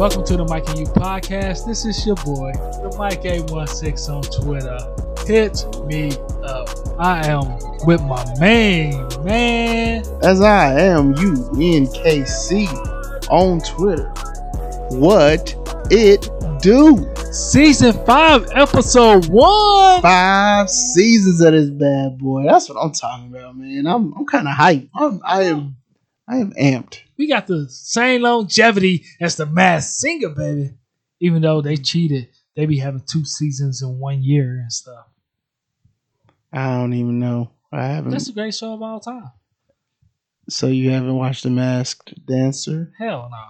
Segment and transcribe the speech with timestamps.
[0.00, 1.66] Welcome to the Mike and You podcast.
[1.66, 4.78] This is your boy, the Mike A16 on Twitter.
[5.26, 6.70] Hit me up.
[6.98, 8.92] I am with my main
[9.22, 10.02] man.
[10.22, 12.66] As I am you, NKC,
[13.28, 14.08] on Twitter.
[14.96, 15.54] What
[15.90, 16.30] it
[16.62, 17.06] do?
[17.30, 20.00] Season 5, episode 1.
[20.00, 22.44] Five seasons of this bad boy.
[22.44, 23.86] That's what I'm talking about, man.
[23.86, 24.88] I'm I'm kind of hyped.
[24.94, 25.76] I'm, I am
[26.30, 27.00] I am amped.
[27.18, 30.74] We got the same longevity as the Masked Singer, baby.
[31.18, 35.06] Even though they cheated, they be having two seasons in one year and stuff.
[36.52, 37.50] I don't even know.
[37.72, 38.12] I haven't.
[38.12, 39.30] That's a great show of all time.
[40.48, 42.92] so you haven't watched The Masked Dancer?
[42.98, 43.44] Hell no.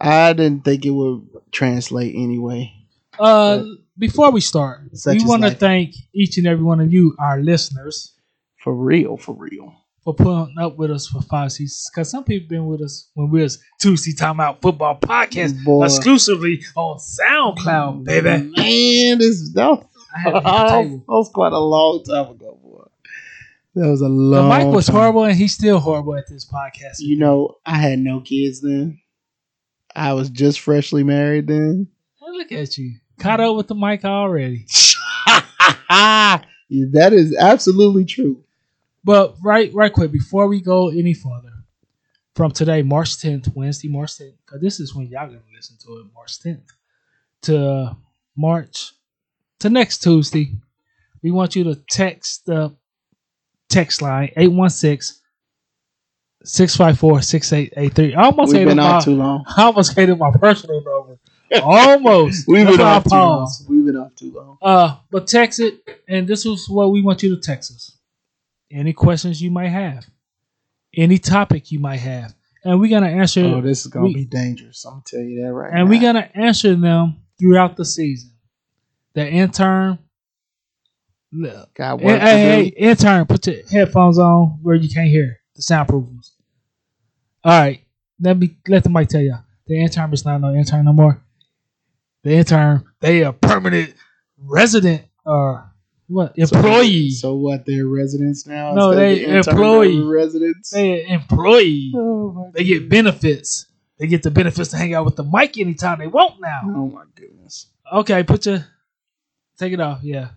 [0.00, 2.72] I didn't think it would translate anyway.
[3.18, 3.64] Uh,
[3.98, 8.12] before we start, we want to thank each and every one of you, our listeners,
[8.56, 9.74] For real, for real.
[10.04, 11.90] For putting up with us for five seasons.
[11.92, 15.84] Because some people been with us when we was Tuesday Timeout Football Podcast Boy.
[15.84, 18.50] exclusively on SoundCloud, baby.
[18.56, 20.98] Man, this that was, I had to hit the table.
[21.08, 22.84] that was quite a long time ago, boy.
[23.74, 24.42] That was a long.
[24.42, 24.48] The.
[24.48, 24.96] Mike was time.
[24.96, 26.98] horrible, and he's still horrible at this podcast.
[26.98, 29.00] You know, I had no kids then.
[29.94, 31.88] I was just freshly married then.
[32.18, 34.66] Hey, look at you, caught up with the mic already.
[36.72, 38.42] That is absolutely true.
[39.04, 41.52] But right, right quick before we go any further,
[42.34, 45.98] from today, March 10th, Wednesday, March 10th, because this is when y'all gonna listen to
[45.98, 46.68] it, March 10th,
[47.42, 47.96] to
[48.36, 48.92] March
[49.60, 50.52] to next Tuesday,
[51.22, 52.74] we want you to text the
[53.68, 55.22] text line 816
[56.44, 58.14] 654 6883.
[58.14, 59.44] I almost We've been my, too long.
[59.56, 61.18] I almost it my personal number.
[61.62, 62.44] Almost.
[62.48, 63.50] We've That's been off too long.
[63.68, 64.58] We've been off too long.
[64.60, 67.91] Uh, but text it, and this is what we want you to text us.
[68.72, 70.06] Any questions you might have,
[70.96, 72.34] any topic you might have,
[72.64, 73.42] and we're gonna answer.
[73.44, 74.84] Oh, this is gonna we- be dangerous.
[74.86, 75.90] I'm gonna tell you that right and now.
[75.90, 78.30] we're gonna answer them throughout the season.
[79.14, 79.98] The intern,
[81.32, 85.10] look, got hey, work to hey, hey, intern, put your headphones on where you can't
[85.10, 86.34] hear the soundproof ones.
[87.44, 87.84] All right,
[88.20, 89.36] let me let the mic tell you.
[89.66, 91.22] The intern is not no intern no more.
[92.24, 93.94] The intern, they are permanent
[94.38, 95.71] resident or
[96.12, 97.10] what So- employee.
[97.10, 97.64] So, what?
[97.66, 98.74] They're residents now.
[98.74, 100.00] No, they the employee.
[100.02, 100.70] residents.
[100.70, 101.92] they employee.
[101.96, 103.66] oh They get benefits.
[103.98, 106.60] They get the benefits to hang out with the mic anytime they want now.
[106.64, 107.68] Oh my goodness.
[107.92, 108.64] Okay, put your
[109.58, 110.00] take it off.
[110.02, 110.28] Yeah.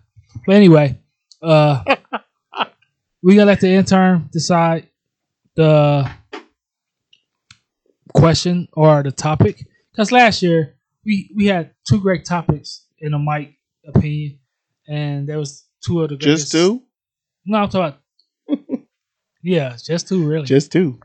[0.46, 0.98] But anyway,
[1.42, 1.82] uh
[3.22, 4.88] we gonna let the intern decide
[5.56, 6.08] the
[8.14, 9.64] question or the topic.
[9.90, 14.38] Because last year we we had two great topics in a mic opinion,
[14.88, 16.82] and there was two of the Just two?
[17.46, 17.96] No, I'm talking.
[18.48, 18.60] About,
[19.42, 20.44] yeah, just two really.
[20.46, 20.98] Just two.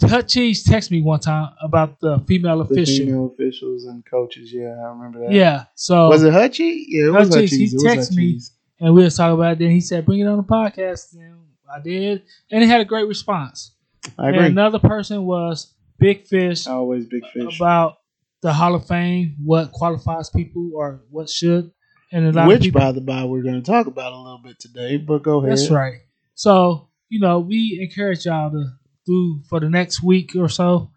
[0.00, 3.06] Hutchie texted me one time about the female The official.
[3.06, 4.52] female officials and coaches.
[4.52, 5.32] Yeah, I remember that.
[5.32, 6.84] Yeah, so Was it Hutchie?
[6.88, 8.40] Yeah, it was he texted me.
[8.80, 9.58] And we was talking about it.
[9.60, 11.36] Then he said, "Bring it on the podcast." And
[11.72, 13.72] I did, and it had a great response.
[14.18, 14.48] I And agree.
[14.48, 17.60] another person was Big Fish Always big fish.
[17.60, 17.98] about
[18.40, 21.70] the Hall of Fame, what qualifies people or what should,
[22.12, 22.80] and a lot of Which, people.
[22.80, 24.98] by the by, we're going to talk about a little bit today.
[24.98, 25.52] But go ahead.
[25.52, 26.00] That's right.
[26.34, 28.64] So you know, we encourage y'all to
[29.06, 30.90] do for the next week or so.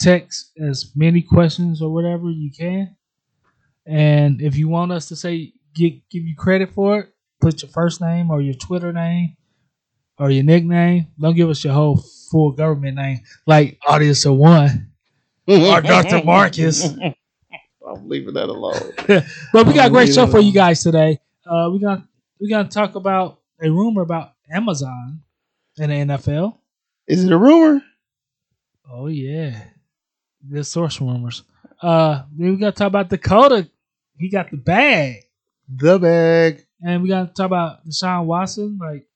[0.00, 2.96] Text as many questions or whatever you can,
[3.86, 7.08] and if you want us to say give give you credit for it,
[7.40, 9.36] put your first name or your Twitter name
[10.18, 11.08] or your nickname.
[11.20, 14.92] Don't give us your whole full government name like Audience of One
[15.46, 16.24] or Dr.
[16.24, 16.88] Marcus.
[17.86, 18.92] I'm leaving that alone.
[19.52, 21.18] But we got a great show for you guys today.
[21.46, 22.02] Uh, we got
[22.40, 25.20] we gonna talk about a rumor about Amazon
[25.78, 26.58] and the NFL.
[27.06, 27.82] Is it a rumor?
[28.90, 29.62] Oh yeah,
[30.46, 31.42] the source rumors.
[31.82, 33.68] Uh, then we gotta talk about Dakota.
[34.18, 35.22] He got the bag,
[35.68, 36.66] The bag.
[36.82, 38.78] and we gotta talk about Deshaun Watson.
[38.80, 39.06] Like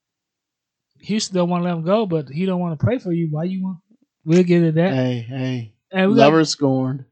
[1.01, 3.27] Houston don't want to let him go, but he don't want to play for you.
[3.29, 3.77] Why you want?
[4.25, 4.93] We'll get to that.
[4.93, 5.73] Hey, hey.
[5.91, 7.05] and we got scorned.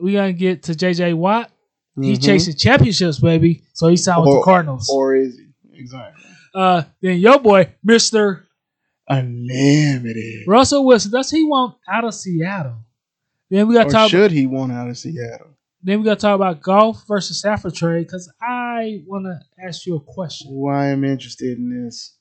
[0.00, 1.50] We gotta get to JJ Watt.
[2.00, 2.24] He's Mhm.
[2.24, 3.62] chasing championships, baby.
[3.74, 4.88] So he signed with the Cardinals.
[4.92, 5.46] Or is he?
[5.80, 6.24] Exactly.
[6.54, 8.46] uh, then your boy, Mister
[9.08, 10.46] Unlimited.
[10.46, 11.10] Russell Wilson.
[11.12, 12.78] Does he want out of Seattle?
[13.50, 14.10] Then we got to Or talk.
[14.10, 15.48] should he want out of Seattle?
[15.82, 19.86] Then we got to talk about Goff versus Stafford trade because I want to ask
[19.86, 20.50] you a question.
[20.52, 22.16] Why I'm interested in this.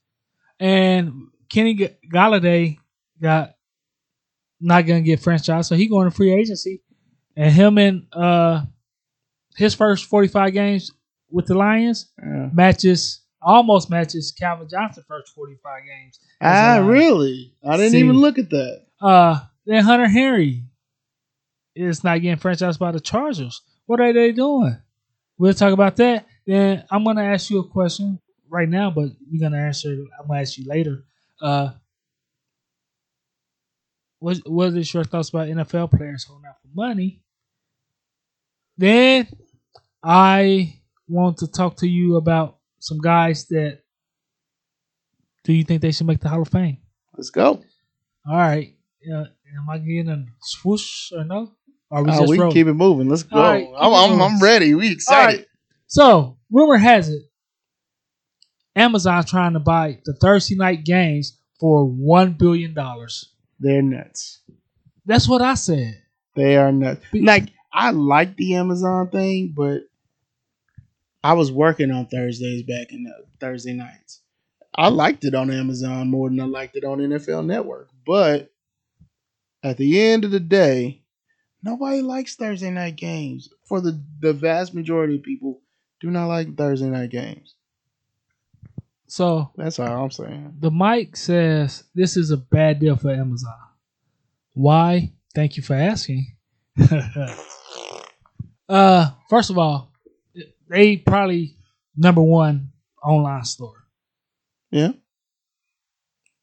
[0.60, 1.12] And
[1.50, 2.78] Kenny G- Golladay
[3.22, 3.54] got
[4.60, 6.82] not gonna get franchise, so he going to free agency.
[7.38, 8.66] And him and uh
[9.56, 10.92] his first forty five games
[11.32, 12.50] with the Lions Yeah.
[12.52, 16.20] matches almost matches Calvin Johnson first forty five games.
[16.42, 17.54] as Ah, really?
[17.64, 18.00] I didn't See.
[18.00, 18.86] even look at that.
[19.00, 20.64] Uh, then Hunter Henry
[21.76, 23.62] is not getting franchised by the Chargers.
[23.86, 24.76] What are they doing?
[25.38, 26.26] We'll talk about that.
[26.48, 28.20] Then I'm gonna ask you a question
[28.50, 29.94] right now, but we're gonna answer.
[29.94, 31.04] it- I'm gonna ask you later.
[31.40, 31.70] Uh,
[34.20, 37.22] what what is your thoughts about NFL players holding out for money?
[38.78, 39.28] Then
[40.04, 43.80] I want to talk to you about some guys that
[45.44, 46.78] do you think they should make the Hall of Fame?
[47.16, 47.64] Let's go.
[48.30, 48.76] All right.
[49.12, 49.26] Uh,
[49.56, 51.54] am I getting a swoosh or no?
[51.90, 53.08] Or we Uh, just we can keep it moving.
[53.10, 53.40] Let's go.
[53.40, 54.22] Right, I'm, I'm.
[54.22, 54.74] I'm ready.
[54.74, 55.46] We excited.
[55.88, 57.22] So, rumor has it
[58.76, 63.34] Amazon trying to buy the Thursday night games for one billion dollars.
[63.60, 64.42] They're nuts.
[65.06, 66.04] That's what I said.
[66.36, 67.02] They are nuts.
[67.14, 69.82] Like I like the Amazon thing, but
[71.24, 74.22] I was working on Thursdays back in the Thursday nights.
[74.74, 77.90] I liked it on Amazon more than I liked it on NFL Network.
[78.04, 78.52] But
[79.62, 81.04] at the end of the day,
[81.62, 83.50] nobody likes Thursday night games.
[83.66, 85.62] For the, the vast majority of people,
[86.00, 87.54] do not like Thursday night games.
[89.06, 90.56] So That's all I'm saying.
[90.60, 93.54] the mic says this is a bad deal for Amazon.
[94.54, 95.12] Why?
[95.36, 96.36] Thank you for asking.
[98.70, 99.92] uh, first of all,
[100.70, 101.56] they probably
[101.96, 102.72] number one
[103.04, 103.86] online store.
[104.72, 104.92] Yeah.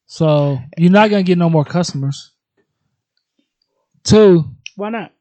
[0.07, 2.31] So you're not gonna get no more customers.
[4.03, 4.45] Two,
[4.75, 5.11] Why not?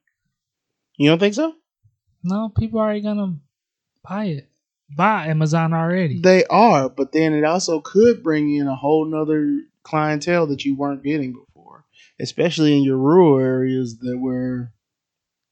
[0.97, 1.55] You don't think so?
[2.23, 3.37] no, people are already gonna
[4.09, 4.49] buy it.
[4.97, 6.21] Buy Amazon already.
[6.21, 10.77] They are, but then it also could bring in a whole nother clientele that you
[10.77, 11.85] weren't getting before,
[12.21, 14.71] especially in your rural areas that were.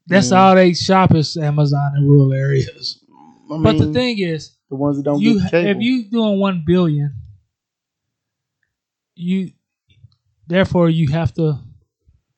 [0.06, 0.38] That's Yeah.
[0.40, 2.98] all they shop is Amazon in rural areas.
[3.50, 6.64] I mean, but the thing is, the ones that don't you if you doing one
[6.66, 7.12] billion,
[9.14, 9.52] you
[10.46, 11.58] therefore you have to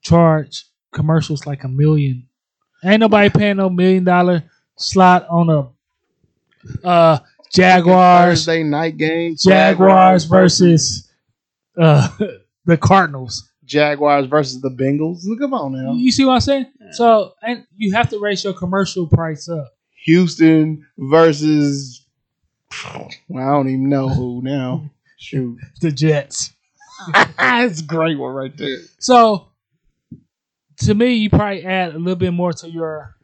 [0.02, 2.28] charge commercials like a million.
[2.84, 4.44] Ain't nobody paying no million dollar
[4.76, 7.18] slot on a uh
[7.50, 11.10] Jaguars Thursday night game, Jaguars versus
[11.80, 12.08] uh
[12.66, 13.50] the Cardinals.
[13.64, 15.22] Jaguars versus the Bengals.
[15.38, 16.66] Come on now, You see what I'm saying?
[16.92, 19.74] So and you have to raise your commercial price up.
[20.04, 22.06] Houston versus.
[23.28, 24.90] Well, I don't even know who now.
[25.18, 26.52] Shoot, The Jets.
[27.38, 28.78] that's a great one right there.
[28.98, 29.48] So
[30.78, 33.14] to me, you probably add a little bit more to your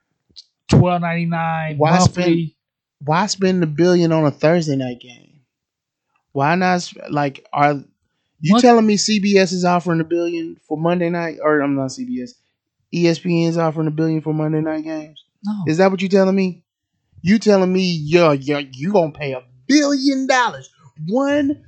[0.69, 2.57] twelve ninety nine Why monthly.
[3.01, 5.41] why spend a billion on a Thursday night game?
[6.33, 7.83] Why not like are
[8.41, 11.91] you What- telling me CBS is offering a billion for Monday night or I'm not
[11.91, 12.35] CBS.
[12.93, 15.25] ESPN is offering a billion for Monday night games.
[15.45, 16.65] No, Is that what you telling me?
[17.23, 20.71] You telling me yeah, yeah, you gonna pay a billion dollars.
[21.07, 21.65] One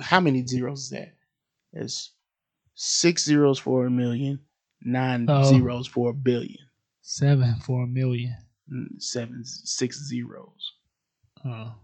[0.00, 1.14] how many zeros is that?
[1.72, 2.10] It's
[2.74, 4.40] six zeros for a million,
[4.82, 5.44] nine Oh.
[5.44, 6.58] zeros for a billion.
[7.02, 8.34] seven for a million.
[8.72, 10.72] Mm, Seven six zeros.
[11.44, 11.74] Oh.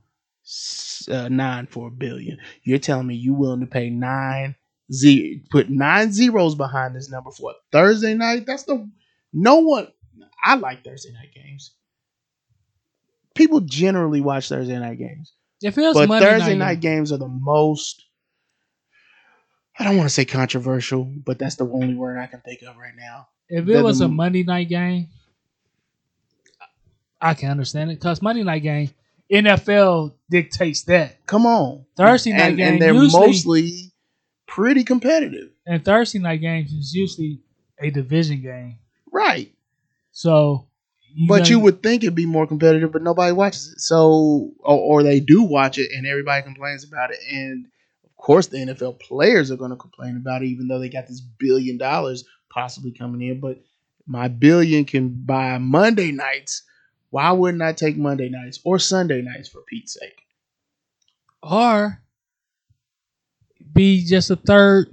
[1.10, 2.38] Uh, nine for a billion.
[2.62, 4.56] You're telling me you willing to pay nine
[4.92, 8.46] ze- put nine zeros behind this number for a Thursday night?
[8.46, 8.88] That's the
[9.32, 9.88] no one.
[10.44, 11.74] I like Thursday night games.
[13.34, 15.32] People generally watch Thursday night games,
[15.62, 18.04] it was but Monday Thursday night, night games are the most.
[19.78, 22.76] I don't want to say controversial, but that's the only word I can think of
[22.76, 23.28] right now.
[23.48, 25.08] if it was a Monday night game,
[27.20, 28.90] I can understand it because Monday night game,
[29.30, 33.92] NFL dictates that, Come on, Thursday night and, game and they're usually- mostly
[34.46, 37.40] pretty competitive, and Thursday night games is usually
[37.80, 38.78] a division game.
[39.12, 39.52] right?
[40.12, 40.66] So,
[41.28, 43.80] But gonna- you would think it'd be more competitive, but nobody watches it.
[43.80, 47.18] So, or, or they do watch it, and everybody complains about it.
[47.32, 47.66] And
[48.04, 51.06] of course, the NFL players are going to complain about it, even though they got
[51.08, 53.40] this billion dollars possibly coming in.
[53.40, 53.60] But
[54.06, 56.62] my billion can buy Monday nights.
[57.10, 60.16] Why wouldn't I take Monday nights or Sunday nights for Pete's sake?
[61.42, 61.98] or
[63.72, 64.88] be just a third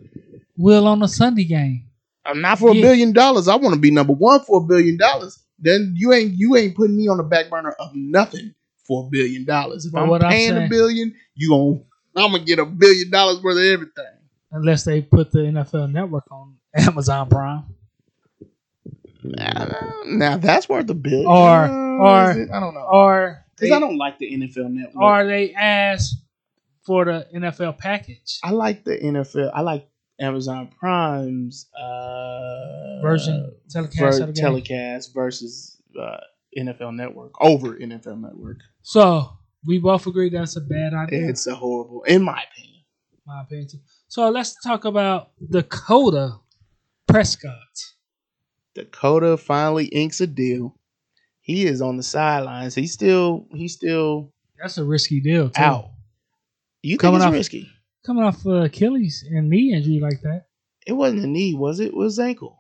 [0.58, 1.84] wheel on a Sunday game.
[2.26, 2.82] I'm not for a Yeah.
[2.82, 3.48] billion dollars.
[3.48, 5.44] I want to be number one for a billion dollars.
[5.60, 8.54] Then you ain't you ain't putting me on the back burner of nothing
[8.86, 9.86] for a billion dollars.
[9.86, 11.84] If But I'm what I'm paying a billion, you gon'
[12.16, 14.06] I'm gonna get a billion dollars worth of everything.
[14.52, 17.66] Unless they put the NFL network on Amazon Prime.
[19.24, 21.26] Now, now that's worth a billion.
[21.28, 21.68] Or-
[22.02, 22.50] or- it?
[22.52, 25.02] I don't know Or because I don't like the NFL network.
[25.04, 26.16] or they ask
[26.86, 29.52] for the NFL package I like the NFL.
[29.54, 34.44] I like Amazon Prime's uh, version telecast ver- of the game.
[34.44, 36.18] telecast versus uh,
[36.58, 38.58] NFL Network over NFL Network.
[38.84, 39.32] so
[39.66, 41.28] we both agree that's a bad idea.
[41.30, 42.84] It's a horrible, in my opinion.
[43.26, 43.68] my opinion.
[43.70, 43.80] too.
[44.08, 46.36] So let's talk about Dakota
[47.08, 47.54] Prescott.
[48.78, 50.76] Dakota finally inks a deal.
[51.42, 52.76] He is on the sidelines.
[52.76, 54.32] He's still he's still
[54.62, 55.50] That's a risky deal.
[55.50, 55.62] Too.
[55.62, 55.92] out.
[56.84, 57.70] You Coming think it's off- risky?
[58.06, 60.46] Coming off uh, Achilles and knee injury like that.
[60.86, 61.88] It wasn't a knee, was it?
[61.88, 62.58] It was ankle.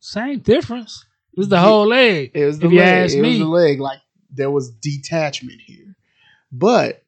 [0.00, 1.06] Same difference.
[1.32, 2.32] It was the whole leg.
[2.34, 3.04] It was the If you leg.
[3.04, 3.80] ask it was the leg.
[3.80, 5.96] Like there was detachment here.
[6.52, 7.02] But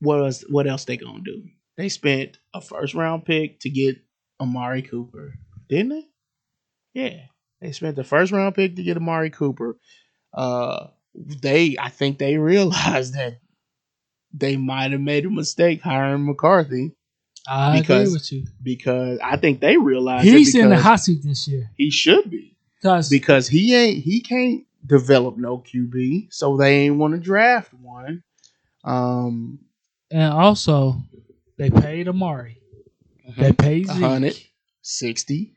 [0.00, 1.44] what was what else they gonna do?
[1.76, 3.96] They spent a first round pick to get
[4.40, 5.34] Amari Cooper,
[5.68, 6.04] didn't they?
[6.92, 7.20] Yeah,
[7.64, 9.76] they spent the first round pick to get Amari Cooper.
[10.34, 13.38] Uh, they, I think they realized that
[14.32, 16.92] they might have made a mistake hiring McCarthy
[17.48, 18.44] I Because- agree with you.
[18.62, 22.56] because I think they realized He's in the hot seat this year He should be
[22.80, 27.72] because because he ain't he can't develop no QB, so they ain't want to draft
[27.72, 28.22] one.
[28.84, 29.60] Um,
[30.10, 30.96] and also
[31.56, 32.60] they paid Amari.
[33.38, 34.02] They paid Zeke.
[34.02, 34.36] hundred
[34.82, 35.54] sixty.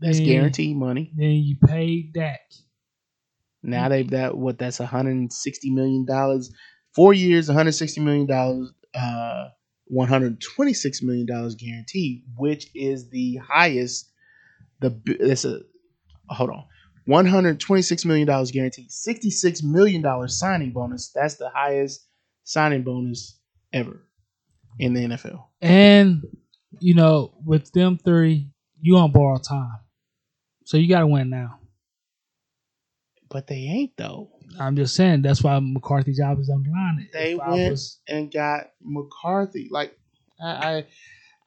[0.00, 1.12] That's Then- guaranteed money.
[1.16, 2.40] Then you paid Dak.
[3.62, 6.52] Now they've that what that's one hundred and sixty million dollars.
[6.94, 8.72] Four years, one hundred sixty million dollars.
[8.94, 9.48] Uh,
[9.86, 14.10] one hundred twenty six million dollars guaranteed, which is the highest.
[14.80, 15.60] The it's a
[16.28, 16.64] hold on.
[17.06, 18.90] One hundred twenty six million dollars guaranteed.
[18.90, 21.10] Sixty six million dollars signing bonus.
[21.14, 22.06] That's the highest
[22.44, 23.38] signing bonus
[23.72, 24.02] ever
[24.78, 25.44] in the NFL.
[25.62, 26.22] And
[26.80, 29.78] you know, with them three, you on borrowed time,
[30.64, 31.58] so you got to win now.
[33.30, 34.30] But they ain't though.
[34.60, 37.08] I'm just saying that's why McCarthy's job is on the line.
[37.12, 39.68] They If went was- and got McCarthy.
[39.70, 39.98] Like
[40.40, 40.86] I, I,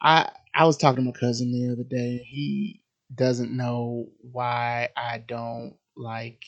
[0.02, 2.18] I, I was talking to my cousin the other day.
[2.28, 2.82] He
[3.14, 6.44] doesn't know why I don't like.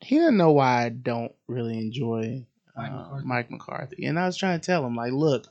[0.00, 3.26] He doesn't know why I don't really enjoy Mike uh, McCarthy.
[3.26, 4.06] Mike McCarthy.
[4.06, 5.46] And I was trying to tell him, like, look,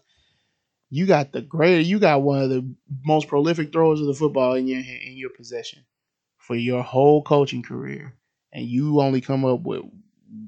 [0.90, 2.68] you got the great, you got one of the
[3.06, 5.86] most prolific throwers of the football in your in your possession
[6.38, 8.16] for your whole coaching career,
[8.52, 9.84] and you only come up with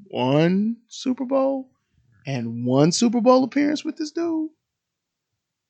[0.07, 1.69] one Super Bowl
[2.25, 4.49] and one Super Bowl appearance with this dude.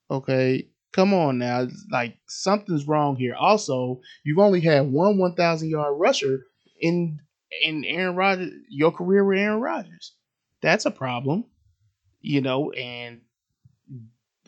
[0.10, 3.36] Okay, come on now, like something's wrong here.
[3.36, 6.46] Also, you've only had one one thousand yard rusher
[6.80, 7.20] in
[7.62, 10.14] in Aaron Rodgers your career with Aaron Rodgers.
[10.62, 11.46] That's a problem,
[12.22, 12.72] you know.
[12.72, 13.22] And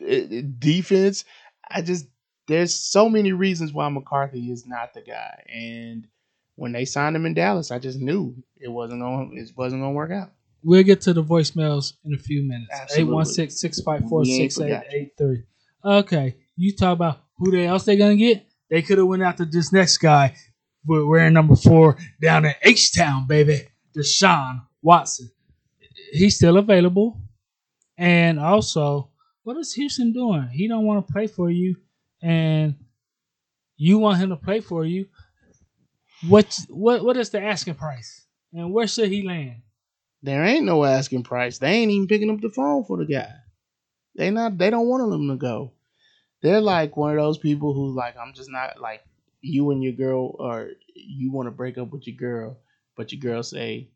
[0.00, 1.24] Eh, eh, defense,
[1.70, 2.06] I just
[2.46, 5.42] there's so many reasons why McCarthy is not the guy.
[5.48, 6.06] And
[6.56, 9.92] when they signed him in Dallas, I just knew it wasn't going it wasn't going
[9.92, 10.32] to work out.
[10.62, 12.70] We'll get to the voicemails in a few minutes.
[12.72, 13.24] Absolutely.
[13.24, 15.44] 816-654-6883.
[15.84, 18.46] Okay, you talk about who they else they're gonna get.
[18.70, 20.34] They could have went after this next guy,
[20.84, 25.30] but wearing number four down in H Town, baby, Deshaun Watson.
[26.12, 27.20] He's still available,
[27.98, 29.10] and also,
[29.44, 30.48] what is Houston doing?
[30.48, 31.76] He don't want to play for you,
[32.22, 32.74] and
[33.76, 35.06] you want him to play for you.
[36.28, 39.62] What what what is the asking price, and where should he land?
[40.22, 41.58] There ain't no asking price.
[41.58, 43.30] They ain't even picking up the phone for the guy.
[44.16, 44.56] They not.
[44.56, 45.72] They don't want him to go.
[46.40, 49.02] They're like one of those people who's like I'm just not like
[49.42, 52.58] you and your girl, or you want to break up with your girl,
[52.96, 53.90] but your girl say,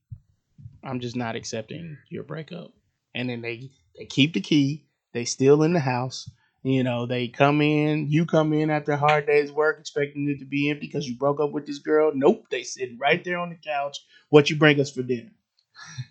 [0.85, 2.73] "I'm just not accepting your breakup,"
[3.15, 4.88] and then they they keep the key.
[5.19, 6.31] They still in the house.
[6.63, 8.09] You know, they come in.
[8.09, 11.17] You come in after a hard day's work, expecting it to be empty because you
[11.17, 12.13] broke up with this girl.
[12.15, 13.99] Nope, they sit right there on the couch.
[14.29, 15.33] What you bring us for dinner?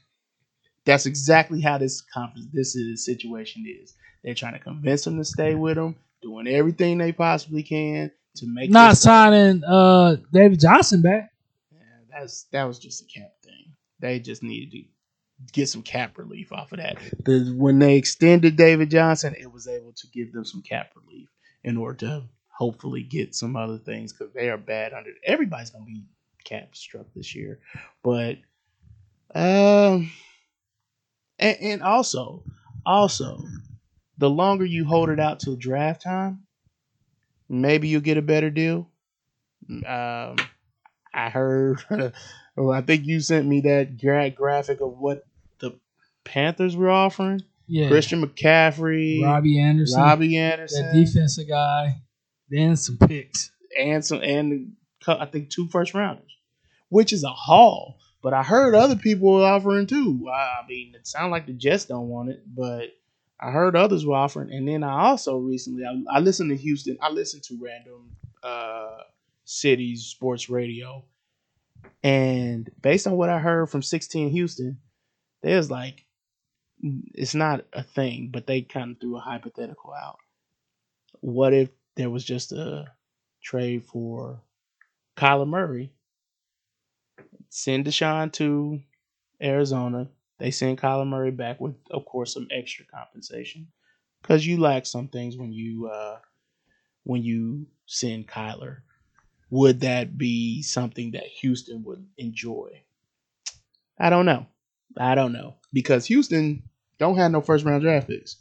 [0.83, 3.93] That's exactly how this conference, this is situation is.
[4.25, 8.45] They're trying to convince him to stay with them, doing everything they possibly can to
[8.45, 11.31] make Not signing uh David Johnson back.
[11.71, 11.79] Yeah,
[12.11, 13.71] that's that was just a cap thing.
[14.01, 14.83] They just needed to
[15.53, 16.97] get some cap relief off of that.
[17.25, 21.29] The, when they extended David Johnson, it was able to give them some cap relief
[21.63, 25.11] in order to hopefully get some other things because they are bad under.
[25.25, 26.03] Everybody's gonna be
[26.43, 27.59] cap struck this year,
[28.03, 28.37] but
[29.35, 30.11] um,
[31.39, 32.43] and, and also,
[32.85, 33.39] also,
[34.17, 36.43] the longer you hold it out till draft time,
[37.49, 38.89] maybe you'll get a better deal.
[39.69, 40.37] Um,
[41.13, 41.83] I heard,
[42.55, 45.26] well, I think you sent me that gra- graphic of what
[46.27, 47.41] Panthers were offering.
[47.67, 47.87] Yeah.
[47.89, 50.01] Christian McCaffrey, Robbie Anderson.
[50.01, 52.01] Robbie Anderson, that defensive guy.
[52.49, 53.51] Then some picks.
[53.77, 54.73] and some and
[55.07, 56.31] I think two first rounders,
[56.89, 57.97] which is a haul.
[58.21, 60.27] But I heard other people were offering too.
[60.33, 62.89] I mean, it sounded like the Jets don't want it, but
[63.39, 64.51] I heard others were offering.
[64.51, 66.97] And then I also recently I, I listened to Houston.
[67.01, 68.11] I listened to random
[68.43, 68.97] uh,
[69.45, 71.03] cities sports radio,
[72.03, 74.79] and based on what I heard from 16 Houston,
[75.43, 76.05] there's like
[76.81, 80.17] it's not a thing, but they kind of threw a hypothetical out.
[81.21, 82.91] What if there was just a
[83.41, 84.41] trade for
[85.15, 85.91] Kyler Murray.
[87.49, 88.79] Send Deshaun to
[89.41, 90.09] Arizona.
[90.37, 93.67] They send Kyler Murray back with, of course, some extra compensation
[94.21, 96.19] because you lack some things when you uh,
[97.03, 98.79] when you send Kyler.
[99.49, 102.83] Would that be something that Houston would enjoy?
[103.97, 104.45] I don't know.
[104.99, 106.63] I don't know because Houston
[106.99, 108.37] don't have no first round draft picks.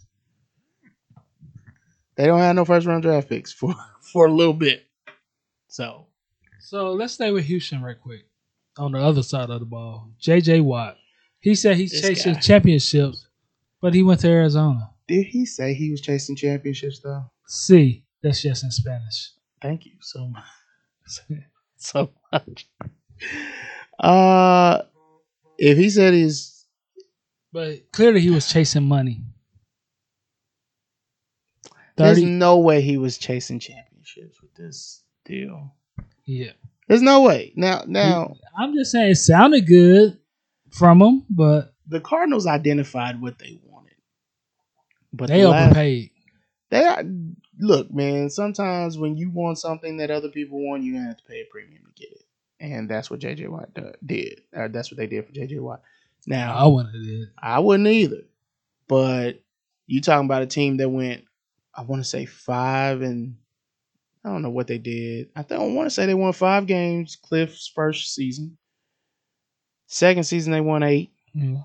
[2.16, 4.86] They don't have no first round draft picks for for a little bit.
[5.68, 6.06] So
[6.60, 8.26] So let's stay with Houston right quick.
[8.78, 10.60] On the other side of the ball, J.J.
[10.60, 10.96] Watt.
[11.40, 12.40] He said he's This chasing guy.
[12.40, 13.26] championships,
[13.80, 14.90] but he went to Arizona.
[15.08, 17.25] did he say he was chasing championships though?
[17.46, 19.30] See, that's just in Spanish.
[19.62, 21.20] Thank you so much.
[21.76, 22.66] so much.
[23.98, 24.82] Uh
[25.58, 26.66] if he said he's
[27.52, 29.22] But clearly, he was chasing money.
[31.96, 35.72] there's no way he was chasing championships with this deal.
[36.25, 36.52] yeah.
[36.88, 37.52] There's no way.
[37.56, 40.18] Now now I'm just saying it sounded good
[40.70, 43.94] from him, but the Cardinals identified what they wanted.
[45.12, 46.10] But they the overpaid.
[46.70, 47.02] They are
[47.58, 48.28] look, man.
[48.30, 51.44] Sometimes when you want something that other people want, you're gonna have to pay a
[51.50, 52.25] premium to get it,
[52.60, 53.70] and that's what JJ Watt
[54.04, 54.40] did.
[54.52, 55.82] Or that's what they did for JJ Watt.
[56.26, 57.28] Now I wouldn't have did.
[57.38, 58.22] I wouldn't either,
[58.88, 59.40] but
[59.86, 61.25] you talking about a team that went,
[61.75, 63.36] I want to say five and
[64.25, 65.28] I don't know what they did.
[65.36, 67.16] I think I want to say they won five games.
[67.16, 68.58] Cliff's first season.
[69.86, 71.12] Second season they won eight.
[71.32, 71.62] Yeah.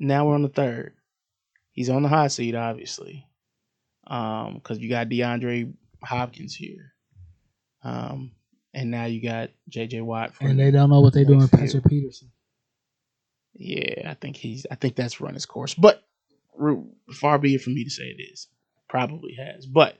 [0.00, 0.94] Now we're on the third.
[1.70, 3.26] He's on the hot seat, obviously,
[4.06, 5.72] um, because you got DeAndre
[6.02, 6.92] Hopkins here,
[7.82, 8.32] um,
[8.74, 10.00] and now you got J.J.
[10.02, 10.34] Watt.
[10.34, 12.30] For And they don't know what they're doing with Patrick Peterson.
[13.54, 14.66] yeah, I think he's.
[14.70, 16.02] I think that's run his course, but
[17.12, 18.48] far be it for me to say it is.
[18.88, 19.96] Probably has, but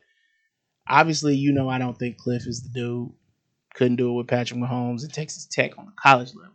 [0.88, 3.12] obviously, you know, I don't think Cliff is the dude.
[3.74, 6.54] Couldn't do it with Patrick Mahomes and Texas Tech on the college level,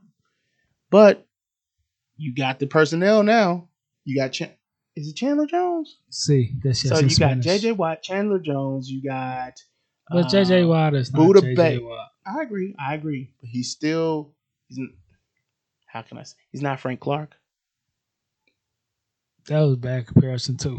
[0.90, 1.26] but
[2.16, 3.68] you got the personnel now.
[4.06, 4.54] You got Ch-
[4.96, 5.98] is it Chandler Jones?
[6.10, 7.74] See, that's so you got J.J.
[7.74, 8.90] Watt, Chandler Jones.
[8.90, 9.62] You got.
[10.12, 10.64] But J.J.
[10.64, 11.56] uh, Watt is not Budda J.J.
[11.56, 11.78] Bay.
[11.78, 12.08] Watt.
[12.26, 12.76] I agree.
[12.80, 14.34] I agree, but he's still.
[14.68, 14.78] He's.
[14.80, 14.94] n-
[15.88, 16.36] How can I say?
[16.52, 17.36] He's not Frank Clark.
[19.48, 20.78] That was a bad comparison too.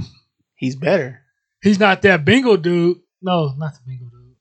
[0.55, 1.23] He's better.
[1.63, 2.99] He's not that bingo dude.
[3.23, 4.37] No, not the bingo dude.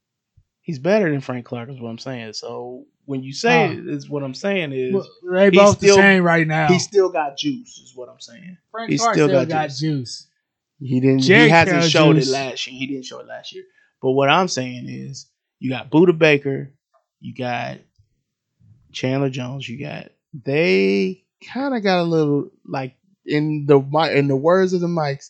[0.61, 2.33] He's better than Frank Clark, is what I'm saying.
[2.33, 3.71] So when you say Oh.
[3.71, 6.67] it, is what I'm saying is Well, they both still- the same right now.
[6.67, 8.57] he still got juice, is what I'm saying.
[8.71, 9.79] Frank he Clark still still, got got, juice.
[9.79, 10.27] juice.
[10.79, 11.21] He didn't.
[11.21, 12.29] Jerry he hasn't Carroll showed juice.
[12.29, 12.77] it last year.
[12.79, 13.63] He didn't show it last year.
[14.01, 15.27] But what I'm saying is,
[15.59, 16.71] you got Budda Baker,
[17.19, 17.79] you got
[18.91, 20.09] Chandler Jones, you got
[20.45, 23.79] they kind of got a little like in the
[24.15, 25.29] in the words of the mics,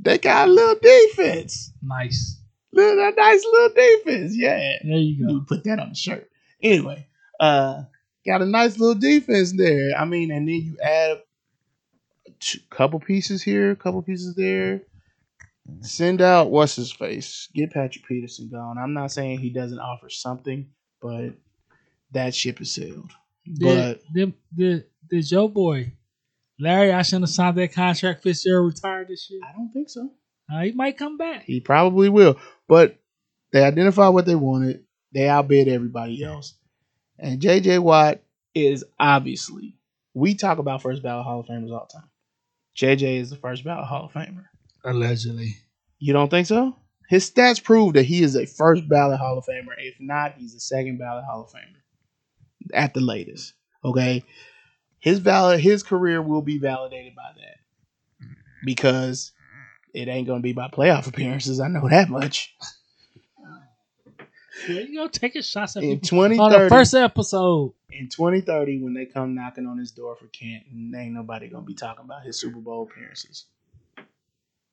[0.00, 2.40] they got a little defense, Nice.
[2.72, 4.34] little a nice little defense.
[4.36, 5.32] Yeah, There you go.
[5.32, 6.30] you put that on the shirt.
[6.62, 7.06] Anyway,
[7.38, 7.82] uh,
[8.26, 9.90] got a nice little defense there.
[9.98, 11.20] I mean, and then you add
[12.26, 14.82] a couple pieces here, a couple pieces there.
[15.80, 17.48] Send out what's his face.
[17.54, 18.78] Get Patrick Peterson gone.
[18.78, 20.68] I'm not saying he doesn't offer something,
[21.00, 21.30] but
[22.12, 23.10] that ship is sailed.
[23.46, 25.92] But Did, did, did, did your boy
[26.58, 29.40] Larry I shouldn't have signed that contract Fitzgerald retired this year?
[29.48, 30.10] I don't think so.
[30.52, 31.44] Uh, he might come back.
[31.44, 32.38] He probably will.
[32.68, 32.98] But
[33.52, 34.84] they identified what they wanted.
[35.12, 36.54] They outbid everybody else.
[37.18, 38.20] And JJ Watt
[38.54, 39.76] is obviously,
[40.14, 42.10] we talk about first ballot Hall of Famers all the time.
[42.76, 44.46] JJ is the first ballot Hall of Famer.
[44.84, 45.56] Allegedly.
[45.98, 46.76] You don't think so?
[47.08, 49.74] His stats prove that he is a first ballot Hall of Famer.
[49.78, 51.80] If not, he's a second ballot Hall of Famer
[52.72, 53.54] at the latest.
[53.84, 54.24] Okay,
[54.98, 58.28] his valid his career will be validated by that
[58.64, 59.32] because
[59.94, 61.60] it ain't gonna be by playoff appearances.
[61.60, 62.54] I know that much.
[64.68, 67.72] Yeah, you go taking shots at In people on the 2030, first episode.
[67.90, 71.74] in 2030, when they come knocking on his door for Canton, ain't nobody gonna be
[71.74, 73.46] talking about his Super Bowl appearances.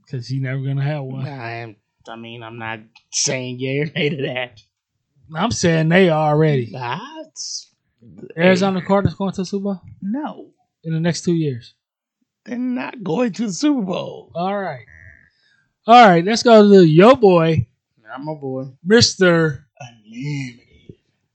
[0.07, 1.27] Because he never gonna have one.
[1.27, 1.75] I am.
[2.09, 2.79] I mean, I'm not
[3.11, 4.61] saying yay or nay to that.
[5.35, 6.71] I'm saying they are already.
[6.71, 7.73] That's
[8.37, 10.51] Arizona Cardinals going to the Super Bowl No,
[10.85, 11.73] in the next two years.
[12.45, 14.31] they're not going to the Super Bowl.
[14.33, 14.85] All right.
[15.85, 17.67] All right, let's go to your boy,
[18.13, 18.65] I'm my boy.
[18.87, 19.63] Mr.
[19.79, 20.61] Unlimited.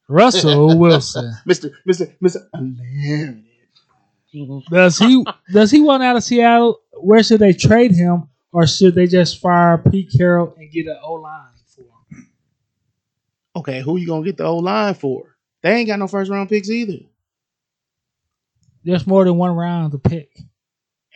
[0.09, 1.35] Russell Wilson.
[1.47, 1.71] Mr.
[1.87, 2.15] Mr.
[2.23, 2.47] Mr.
[2.55, 3.45] Unlimited.
[4.71, 6.81] Does he does he want out of Seattle?
[6.95, 10.99] Where should they trade him, or should they just fire Pete Carroll and get an
[11.03, 11.83] O line for
[12.15, 12.29] him?
[13.57, 15.37] Okay, who you gonna get the old line for?
[15.63, 16.99] They ain't got no first round picks either,
[18.85, 20.37] There's more than one round to pick.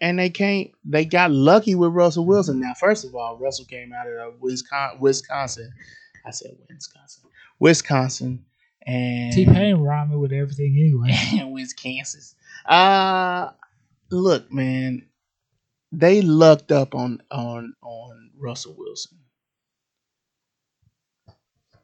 [0.00, 0.70] and they can't.
[0.84, 2.60] They got lucky with Russell Wilson.
[2.60, 5.00] Now, first of all, Russell came out of Wisconsin.
[5.00, 5.72] Wisconsin.
[6.26, 7.22] I said Wisconsin.
[7.58, 8.44] Wisconsin,
[8.86, 11.16] and T Pain rhyming with everything anyway.
[11.40, 12.20] and Wisconsin.
[12.66, 13.50] Uh
[14.10, 15.06] look, man,
[15.96, 19.18] they lucked up on on on Russell Wilson.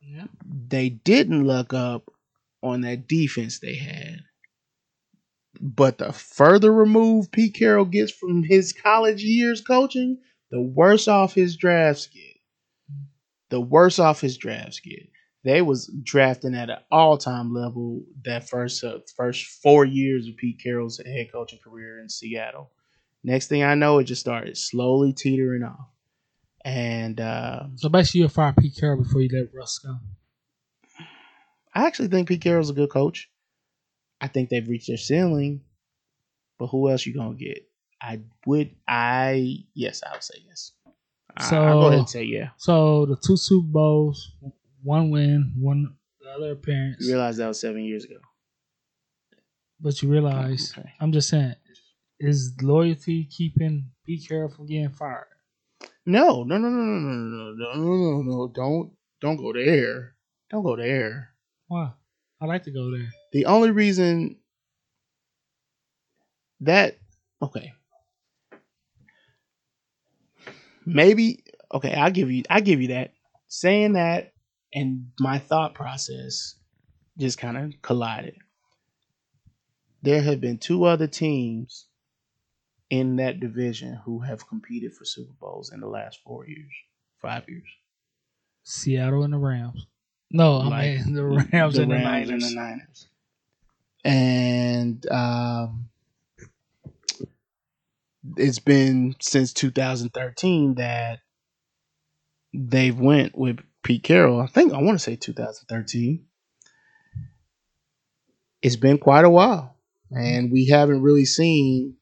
[0.03, 0.27] Yeah.
[0.45, 2.11] They didn't luck up
[2.63, 4.21] on that defense they had.
[5.61, 10.19] But the further removed Pete Carroll gets from his college years coaching,
[10.51, 12.37] the worse off his drafts get.
[13.51, 15.09] The worse off his drafts get.
[15.45, 20.37] They was drafting at an all time level that first uh, first four years of
[20.37, 22.71] Pete Carroll's head coaching career in Seattle.
[23.25, 25.89] Next thing I know, it just started slowly teetering off.
[26.65, 29.97] And uh, So basically, you'll fire Pete Carroll before you let Russ go.
[31.75, 33.31] I actually think Pete Carroll's a good coach.
[34.21, 35.63] I think they've reached their ceiling.
[36.59, 37.69] But who else you gonna get?
[38.01, 40.73] I would I yes, I would say yes.
[41.37, 42.51] I, So- I'll go ahead and say yeah.
[42.59, 44.33] So the two Super Bowls,
[44.83, 46.99] one win, one the other appearance.
[47.01, 48.17] You realize that was seven years ago.
[49.81, 50.89] But you realize, Okay.
[51.01, 51.57] I'm just saying,
[52.23, 55.27] is loyalty keeping be careful getting fired?
[56.07, 58.53] No, no, no, no, no, no, no, no, no, no, no.
[58.55, 60.15] Don't don't go there.
[60.51, 61.31] Don't go there.
[61.69, 61.93] Why?
[62.41, 63.09] I like to go there.
[63.33, 64.37] The only reason
[66.61, 66.99] that
[67.41, 67.73] okay.
[70.85, 73.13] Maybe okay, I'll give you I give you that.
[73.49, 74.33] Saying that
[74.73, 76.55] and my thought process
[77.19, 78.37] just kind of collided.
[80.03, 81.87] There have been two other teams
[82.93, 86.71] in that division who have competed for Super Bowls in the last four years,
[87.23, 87.65] five years.
[88.65, 89.87] Seattle and the Rams.
[90.31, 92.31] No, I Like, mean the Rams and the Rams Niners.
[92.31, 93.09] and the Niners.
[94.05, 95.89] And um,
[98.37, 101.21] it's been since 2013 that
[102.53, 104.39] they've went with Pete Carroll.
[104.43, 106.27] I think I want to say 2013.
[108.61, 109.77] It's been quite a while,
[110.11, 111.97] and we haven't really seen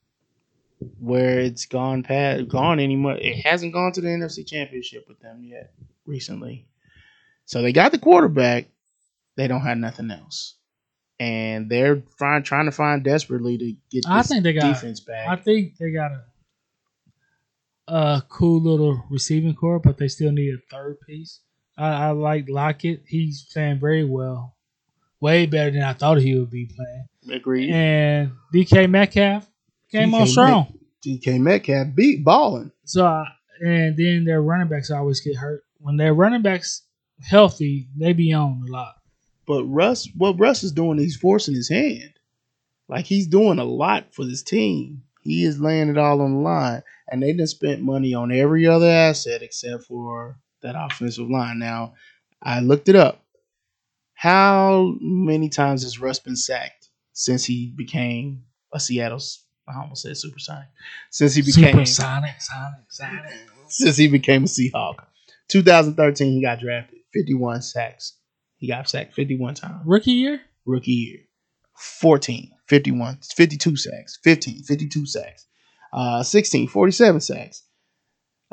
[0.99, 3.17] where it's gone past gone anymore.
[3.21, 5.73] It hasn't gone to the NFC Championship with them yet
[6.07, 6.67] recently.
[7.45, 8.67] So they got the quarterback.
[9.37, 10.55] They don't have nothing else,
[11.19, 15.29] and they're trying trying to find desperately to get I think they got- defense back.
[15.29, 16.25] I think they got a
[17.89, 21.41] a cool little receiving corps, but they still need a third piece.
[21.77, 23.03] I, I like Lockett.
[23.07, 24.55] He's playing very well,
[25.21, 27.37] way better than I thought he would be playing.
[27.37, 27.71] Agreed.
[27.71, 29.50] And DK Metcalf
[29.91, 30.79] came on DK strong.
[31.05, 32.73] DK Metcalf beat balling.
[32.85, 33.27] So I,
[33.61, 35.65] and then their running backs always get hurt.
[35.79, 36.83] When their running backs
[37.23, 38.95] healthy, they be on a lot.
[39.47, 42.13] But Russ, what Russ is doing, he's forcing his hand.
[42.89, 45.03] Like he's doing a lot for this team.
[45.23, 48.67] He is laying it all on the line, and they done spent money on every
[48.67, 51.59] other asset except for that offensive line.
[51.59, 51.95] Now,
[52.43, 53.23] I looked it up.
[54.15, 59.21] How many times has Russ been sacked since he became a Seattle?
[59.71, 60.69] I almost said supersonic.
[61.11, 63.33] Since he became Supersonic, Sonic, Sonic.
[63.69, 65.05] since he became a Seahawk.
[65.49, 66.99] 2013, he got drafted.
[67.13, 68.15] 51 sacks.
[68.57, 69.83] He got sacked 51 times.
[69.85, 70.41] Rookie year?
[70.67, 71.19] Rookie year.
[71.77, 74.19] 14, 51, 52 sacks.
[74.23, 75.47] 15, 52 sacks.
[75.93, 77.63] Uh, 16, 47 sacks.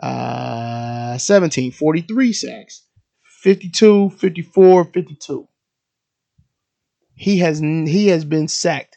[0.01, 2.83] Uh, 17, 43 sacks.
[3.41, 5.47] 52, 54, 52.
[7.15, 8.96] He has he has been sacked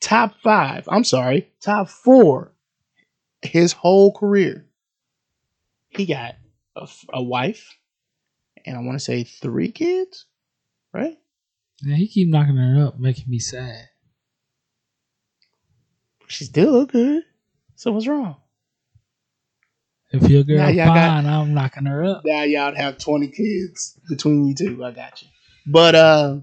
[0.00, 0.88] top five.
[0.88, 2.52] I'm sorry, top four
[3.42, 4.66] his whole career.
[5.88, 6.36] He got
[7.12, 7.76] a wife,
[8.64, 10.26] and I want to say three kids,
[10.92, 11.16] right?
[11.82, 13.88] Yeah, he keep knocking her up, making me sad.
[16.28, 17.22] She still look good.
[17.76, 18.36] So what's wrong?
[20.12, 22.22] If your girl fine, got- I'm knocking her up.
[22.24, 24.84] Now y'all have 20 kids between you two.
[24.84, 25.28] I got you.
[25.66, 26.36] But uh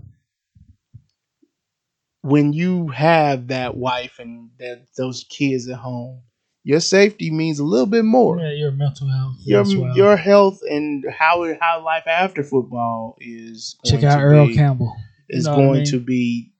[2.21, 6.21] when you have that wife and that those kids at home,
[6.63, 8.37] your safety means a little bit more.
[8.39, 9.35] Yeah, your mental health.
[9.45, 9.95] Your as well.
[9.95, 14.93] your health and how how life after football is Check out to Earl be- Campbell.
[15.29, 15.85] is You know what I going mean?
[15.91, 16.51] to be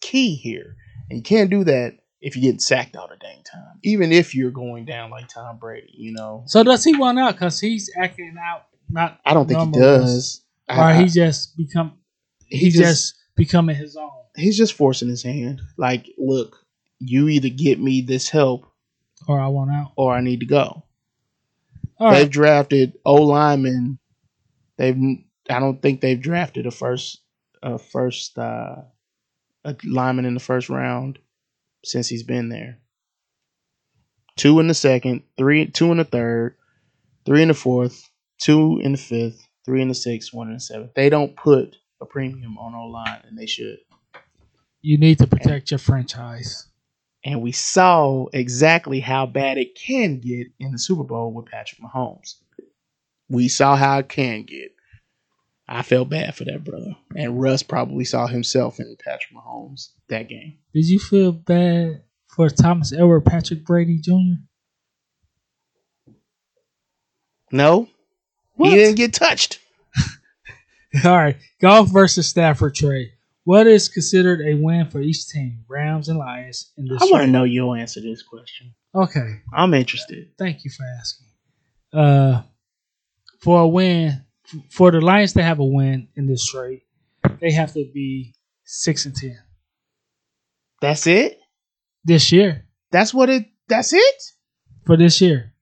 [0.00, 0.76] key here.
[1.10, 3.80] And you can't do that if you get sacked all the dang time.
[3.82, 6.44] Even if you're going down like Tom Brady, you know.
[6.46, 7.32] So does he want out?
[7.34, 8.62] Because he's acting out.
[8.88, 9.20] Not.
[9.26, 10.42] I don't think he does.
[10.68, 11.98] Or I- he just become.
[12.46, 14.10] he He's just, just becoming his own.
[14.36, 15.60] he's just forcing his hand.
[15.76, 16.56] Like, look,
[16.98, 18.66] you either get me this help
[19.26, 19.92] Or I want out.
[19.96, 20.84] or I need to go.
[21.98, 22.30] All they've right.
[22.30, 23.98] drafted O linemen.
[24.78, 24.96] They've
[25.48, 27.20] I don't think they've drafted a first
[27.62, 28.76] a first uh,
[29.64, 31.18] a lineman in the first round
[31.84, 32.78] since he's been there.
[34.36, 36.56] Two in the second, three two in the third,
[37.26, 38.08] three in the fourth,
[38.40, 40.92] two in the fifth, three in the sixth, one in the seventh.
[40.94, 43.78] They don't put a premium on O line, and they should.
[44.82, 46.66] You need to protect your franchise.
[47.22, 51.80] And we saw exactly how bad it can get in the Super Bowl with Patrick
[51.82, 52.36] Mahomes.
[53.28, 54.72] We saw how it can get.
[55.68, 56.96] I felt bad for that brother.
[57.14, 60.58] And Russ probably saw himself in Patrick Mahomes that game.
[60.74, 64.40] Did you feel bad for Thomas Edward Patrick Brady Jr.?
[67.52, 67.88] No,
[68.54, 68.70] What?
[68.70, 69.59] he didn't get touched.
[71.04, 73.10] All right, Goff versus Stafford trade.
[73.44, 77.00] What is considered a win for each team, Rams and Lions, in this?
[77.02, 78.74] I want to know you'll answer this question.
[78.94, 80.30] Okay, I'm interested.
[80.38, 81.26] thank you for asking.
[81.92, 82.42] Uh,
[83.40, 84.24] for a win,
[84.70, 86.82] for the Lions to have a win in this trade,
[87.40, 89.38] they have to be six and ten
[90.80, 91.38] That's it?
[92.04, 92.66] this year.
[92.92, 94.14] That's what it that's it?
[94.86, 95.52] For this year,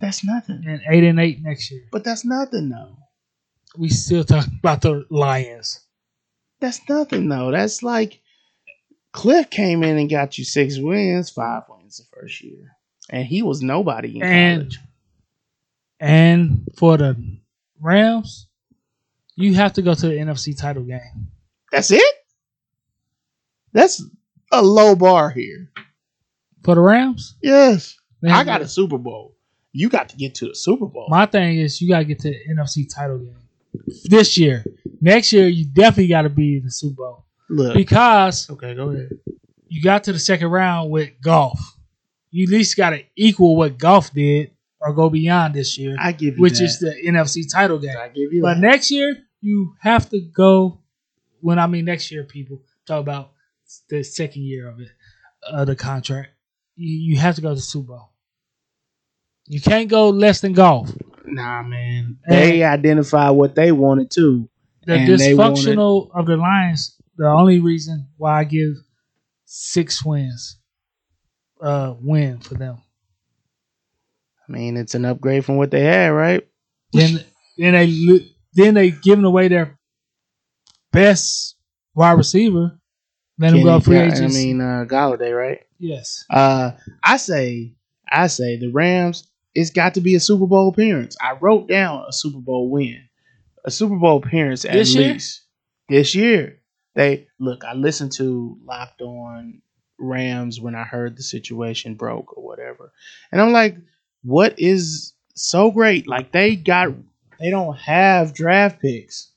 [0.00, 0.64] That's nothing.
[0.66, 1.82] and eight and eight next year.
[1.92, 2.96] But that's nothing though.
[3.76, 5.80] We still talking about the Lions.
[6.60, 7.50] That's nothing though.
[7.50, 8.20] That's like
[9.12, 12.76] Cliff came in and got you six wins, five wins the first year.
[13.10, 14.78] And he was nobody in And college.
[16.00, 17.38] and for the
[17.80, 18.48] Rams,
[19.36, 21.28] you have to go to the NFC title game.
[21.70, 22.14] That's it?
[23.72, 24.02] That's
[24.50, 25.70] a low bar here.
[26.64, 27.96] For the Rams, Yes.
[28.20, 29.36] they I got a Super Bowl.
[29.72, 31.06] You got to get to the Super Bowl.
[31.08, 33.36] My thing is, you gotta get to the NFC title game
[34.04, 34.64] this year.
[35.00, 37.74] Next year, you definitely got to be in the Super Bowl Look.
[37.74, 39.10] because Okay, go ahead.
[39.68, 41.76] you got to the second round with Goff.
[42.30, 46.12] You at least got to equal what Goff did or go beyond this year, I
[46.12, 46.64] give you which that.
[46.64, 47.96] is the NFC title game.
[48.00, 48.60] I give you But that.
[48.60, 50.80] next year, you have to go.
[51.40, 53.32] When I mean next year, people talk about
[53.88, 54.88] the second year of it,
[55.42, 56.30] of the contract.
[56.76, 58.10] You, you have to go to Super Bowl.
[59.46, 60.90] You can't go less than Goff.
[61.32, 62.18] Nah, man.
[62.28, 64.48] They identified what they wanted too.
[64.84, 66.96] The And they dysfunctional of the Lions.
[67.16, 68.74] The only reason why I give
[69.44, 70.58] six wins,
[71.60, 72.78] uh, win for them.
[74.48, 76.46] I mean, it's an upgrade from what they had, right?
[76.92, 77.24] Then
[77.58, 78.20] then they
[78.54, 79.78] then they giving away their
[80.92, 81.56] best
[81.94, 82.78] wide receiver.
[83.38, 84.20] Let him go free Ga- agents.
[84.36, 85.60] I mean, uh, Golladay, right?
[85.78, 86.24] yes.
[86.30, 87.74] Uh, I say,
[88.10, 89.28] I say the Rams.
[89.58, 91.16] It's got to be a Super Bowl appearance.
[91.20, 93.08] I wrote down a Super Bowl win,
[93.64, 95.12] a Super Bowl appearance at This year?
[95.14, 95.42] least
[95.88, 96.60] this year.
[96.94, 97.64] They look.
[97.64, 99.60] I listened to Locked On
[99.98, 102.92] Rams when I heard the situation broke or whatever,
[103.32, 103.76] and I'm like,
[104.22, 106.06] what is so great?
[106.06, 106.90] Like they got,
[107.40, 109.32] they don't have draft picks.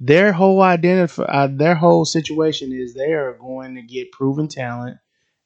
[0.00, 4.98] Their whole identify, uh, their whole situation is they are going to get proven talent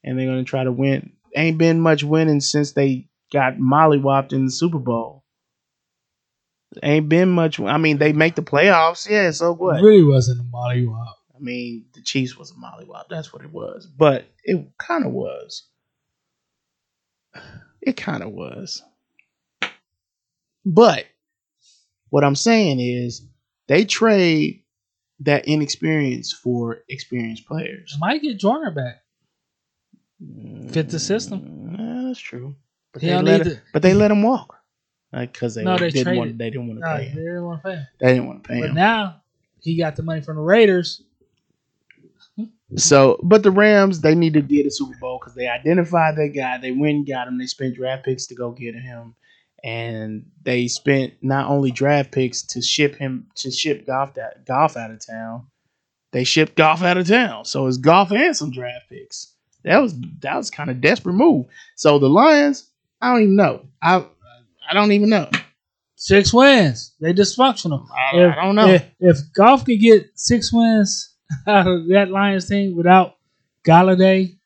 [0.03, 1.13] and they're going to try to win.
[1.37, 5.25] Ain't been much winning since they got mollywopped in the Super Bowl.
[6.83, 7.59] Ain't been much.
[7.59, 9.31] I mean, they make the playoffs, yeah.
[9.31, 9.83] So what?
[9.83, 11.15] Really wasn't a mollywop.
[11.35, 13.05] I mean, the Chiefs was a mollywop.
[13.09, 13.87] That's what it was.
[13.87, 15.65] But it kind of was.
[17.81, 18.83] It kind of was.
[20.65, 21.07] But
[22.11, 23.27] what I'm saying is
[23.67, 24.65] they trade
[25.21, 27.97] that inexperience for experienced players.
[27.99, 29.03] Might get Jordan back.
[30.73, 31.41] Fit the system.
[31.41, 32.57] Mm, yeah, that's true.
[32.93, 34.57] But He they, let him, but they let him walk.
[35.13, 36.19] Like, cause they, No, they didn't traded.
[36.19, 37.17] want they didn't want to No, pay they him.
[37.17, 37.87] didn't want to pay him.
[38.01, 38.75] They didn't want to pay But him.
[38.75, 39.23] now
[39.63, 41.03] he got the money from the Raiders.
[42.77, 46.33] So, but the Rams, they need to get a Super Bowl because they identified that
[46.37, 46.59] guy.
[46.59, 47.39] They went and got him.
[47.39, 49.15] They spent draft picks to go get him,
[49.65, 54.77] and they spent not only draft picks to ship him to ship Goff that Goff
[54.77, 55.47] out of town.
[56.13, 59.33] They shipped Goff out of town, so it's Goff and some draft picks.
[59.65, 61.47] That was that was kind of desperate move.
[61.75, 62.68] So the Lions,
[63.01, 63.67] I don't even know.
[63.83, 64.05] I
[64.71, 65.31] I don't even know.
[65.97, 66.95] Six wins.
[67.01, 67.87] They dysfunctional.
[67.91, 68.69] I, I don't know.
[68.69, 71.15] If, if Goff could get six wins
[71.47, 73.17] out of that Lions team without
[73.67, 74.37] Golladay,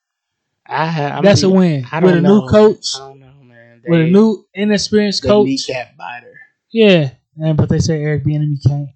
[0.67, 1.87] I, ha- I that's a win.
[1.91, 2.41] I With a know.
[2.43, 3.83] new coach, I don't know, man.
[3.87, 5.47] with a new inexperienced coach.
[5.47, 6.33] kneecap biter.
[6.71, 7.11] Yeah.
[7.37, 8.89] And but they say Eric Bieniemy can't.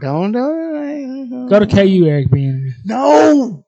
[0.00, 2.70] Don't do Go to KU, Eric Bieniemy.
[2.84, 3.64] No,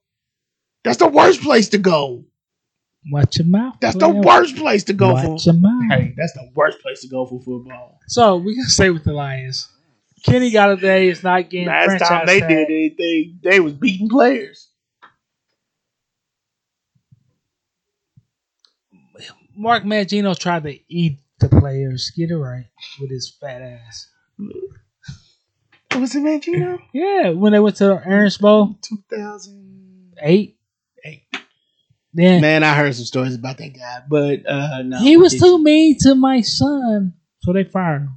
[0.84, 2.24] that's the worst place to go.
[3.10, 3.76] Watch your mouth.
[3.80, 4.22] That's the man.
[4.22, 5.52] worst place to go Watch for.
[5.52, 5.84] your mouth.
[5.90, 7.98] Hey, that's the worst place to go for football.
[8.08, 9.68] So we can stay with the Lions.
[10.26, 12.48] Kenny Golladay is not getting Last franchise time they tag.
[12.48, 14.68] did anything, they was beating players.
[19.56, 22.12] Mark Mangino tried to eat the players.
[22.16, 22.66] Get it right
[23.00, 24.08] with his fat ass.
[25.96, 26.78] Was it Mangino?
[26.92, 30.18] Yeah, when they went to the Orange Bowl, 2008.
[30.22, 30.57] eight.
[32.18, 35.62] Then Man, I heard some stories about that guy, but uh, no, he was too
[35.62, 38.16] mean to my son, so they fired him.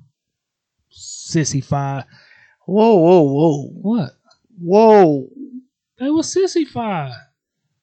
[0.91, 2.05] Sissy five.
[2.65, 4.09] Whoa, whoa, whoa, What?
[4.59, 5.29] whoa!
[5.99, 7.13] They were sissified.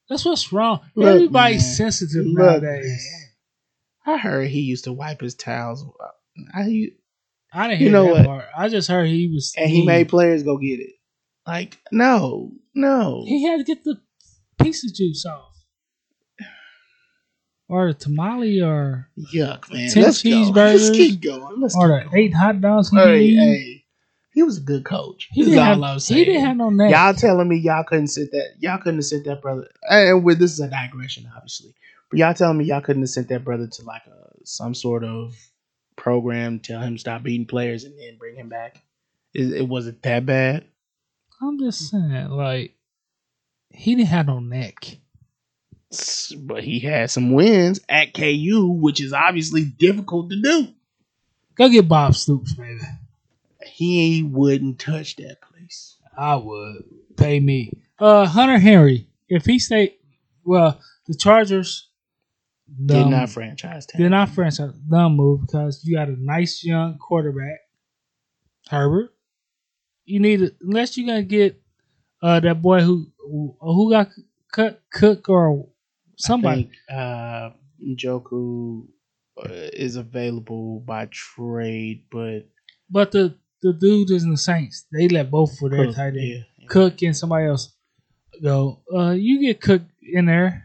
[0.08, 0.80] That's what's wrong.
[0.96, 1.74] Look, Everybody's man.
[1.92, 3.06] sensitive Look, nowadays.
[4.06, 4.14] man.
[4.14, 5.84] I heard he used to wipe his towels.
[6.54, 6.88] I,
[7.52, 8.26] I didn't You know that what?
[8.26, 8.44] part.
[8.56, 9.52] I just heard he was.
[9.56, 10.94] and he made players go get it.
[11.46, 13.24] Like, no, no.
[13.26, 14.00] He had to get the
[14.60, 15.47] piece of juice off,
[17.68, 19.90] or the tamale, or Yuck, man.
[19.90, 20.50] 10 Let's go.
[20.54, 21.60] Let's keep going.
[21.60, 22.24] Let's or keep the going.
[22.24, 22.90] eight hot dogs.
[22.90, 23.84] He Hey, hey.
[24.32, 25.28] He was a good coach.
[25.32, 26.02] He is didn't all have.
[26.02, 26.92] He didn't have no neck.
[26.92, 30.38] Y'all telling me y'all couldn't sit that y'all couldn't have sent that brother and with
[30.38, 31.74] this is a digression obviously.
[32.10, 35.04] But y'all telling me y'all couldn't have sent that brother to like a some sort
[35.04, 35.34] of
[35.96, 38.80] program, tell him stop beating players and then bring him back.
[39.34, 40.64] It, it wasn't that bad.
[41.42, 42.74] I'm just saying, like
[43.70, 44.98] he didn't have no neck.
[46.38, 50.68] But he had some wins at KU, which is obviously difficult to do.
[51.54, 52.80] Go get Bob Stoops, baby.
[53.64, 55.96] He wouldn't touch that place.
[56.16, 56.84] I would
[57.16, 57.72] pay me.
[57.98, 59.94] Uh, Hunter Henry, if he stayed,
[60.44, 61.88] well, the Chargers
[62.84, 63.86] Did not franchise.
[63.86, 67.60] They're not franchise dumb move because you got a nice young quarterback,
[68.68, 69.14] Herbert.
[70.04, 71.60] You need to, unless you're gonna get
[72.22, 74.08] uh that boy who who, who got
[74.52, 75.68] cut Cook or
[76.18, 76.70] somebody.
[76.90, 77.50] I think, uh,
[77.84, 78.86] Njoku
[79.38, 82.48] uh, is available by trade, but
[82.90, 84.86] But the the dude is in the Saints.
[84.92, 86.66] They let both of their Cook, tight end yeah, yeah.
[86.68, 87.72] Cook and somebody else
[88.42, 88.80] go.
[88.94, 90.64] Uh, you get Cook in there.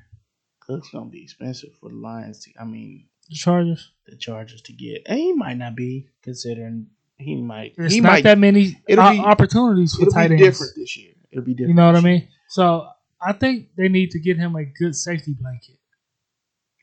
[0.60, 2.40] Cook's gonna be expensive for the Lions.
[2.46, 3.92] To, I mean, The Chargers.
[4.08, 6.88] the Chargers to get, and he might not be considering
[7.18, 7.76] he might.
[7.76, 8.24] There's he not might.
[8.24, 10.44] that many it'll o- be- opportunities for it'll tight be ends.
[10.48, 11.14] different this year.
[11.32, 11.70] It'll be different.
[11.70, 12.28] You know what I mean?
[12.50, 12.88] So
[13.26, 15.78] I think they need to get him a good safety blanket.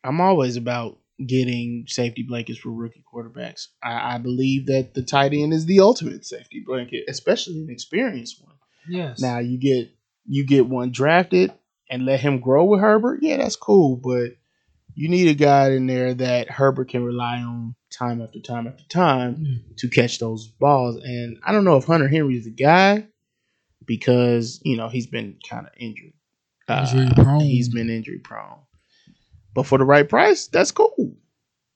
[0.02, 3.66] I'm always about getting safety blankets for rookie quarterbacks.
[3.82, 8.42] I, I believe that the tight end is the ultimate safety blanket, especially an experienced
[8.42, 8.54] one.
[8.88, 9.20] Yes.
[9.20, 9.90] Now you get
[10.26, 11.52] you get one drafted
[11.90, 13.18] and let him grow with Herbert.
[13.22, 14.36] Yeah, that's cool, but
[14.94, 18.84] you need a guy in there that Herbert can rely on time after time after
[18.88, 19.76] time Mm.
[19.78, 20.96] to catch those balls.
[21.04, 23.06] And I don't know if Hunter Henry is the guy
[23.84, 26.12] because you know he's been kind of injured.
[26.70, 27.40] Uh, prone.
[27.40, 28.58] He's been injury prone,
[29.54, 31.16] but for the right price, that's cool.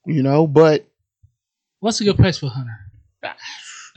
[0.07, 0.87] You know, but
[1.81, 2.79] What's a good price for Hunter?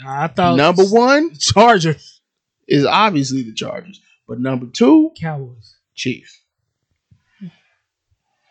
[0.06, 2.22] I thought number one Chargers,
[2.68, 5.76] is obviously the Chargers, but number two, Cowboys.
[5.96, 6.42] Chiefs.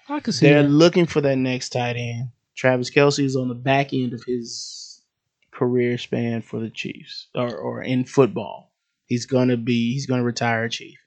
[0.09, 0.69] I can see They're that.
[0.69, 2.29] looking for that next tight end.
[2.57, 5.03] Travis Kelce is on the back end of his
[5.53, 8.73] career span for the Chiefs, or, or in football.
[9.07, 9.93] He's gonna be.
[9.93, 10.99] He's gonna retire a Chief.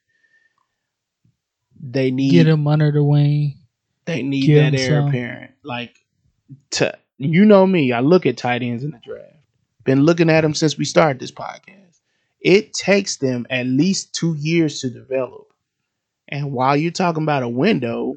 [1.80, 2.32] They need.
[2.32, 3.58] Get him under the wing.
[4.06, 5.10] They need give that heir some.
[5.10, 5.52] apparent.
[5.64, 5.96] Like,
[6.72, 9.36] to you know me, I look at tight ends in the draft.
[9.84, 12.00] Been looking at them since we started this podcast.
[12.42, 15.48] It takes them at least two years to develop.
[16.28, 18.16] And while you're talking about a window,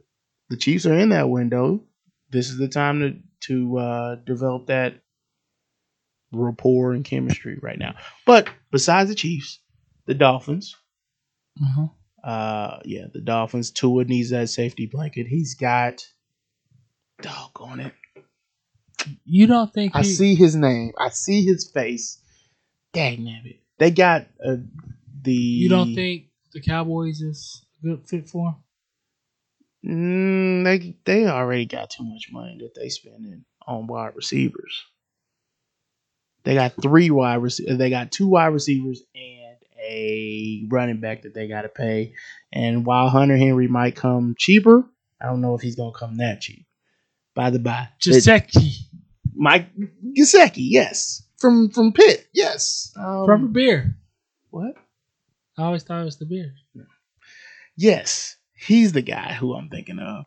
[0.50, 1.82] the Chiefs are in that window.
[2.30, 3.16] This is the time to
[3.48, 5.00] to uh, develop that
[6.32, 7.94] rapport and chemistry right now.
[8.26, 9.58] But besides the Chiefs,
[10.06, 10.76] the Dolphins,
[11.60, 11.88] Uh-huh.
[12.22, 13.70] Uh, yeah, the Dolphins.
[13.70, 15.26] Tua needs that safety blanket.
[15.26, 16.06] He's got.
[17.20, 17.94] dog on it!
[19.24, 20.92] You don't think I he, see his name.
[20.98, 22.20] I see his face.
[22.92, 23.60] Dang it!
[23.78, 24.56] They got uh,
[25.22, 25.32] the.
[25.32, 28.56] You don't think the Cowboys is a good fit for him?
[29.84, 34.84] Mm, they they already got too much money that they spending on wide receivers.
[36.44, 37.78] They got three wide receivers.
[37.78, 39.41] They got two wide receivers and
[39.92, 42.14] a running back that they got to pay.
[42.52, 44.84] And while Hunter Henry might come cheaper,
[45.20, 46.66] I don't know if he's gonna come that cheap.
[47.34, 48.74] By the by, Jaceki
[49.34, 49.68] Mike
[50.16, 52.92] Gesicki, yes, from from Pitt, yes.
[52.96, 53.96] Um, from the beer.
[54.50, 54.74] what?
[55.58, 56.54] I always thought it was the beer.
[57.76, 60.24] Yes, he's the guy who I'm thinking of.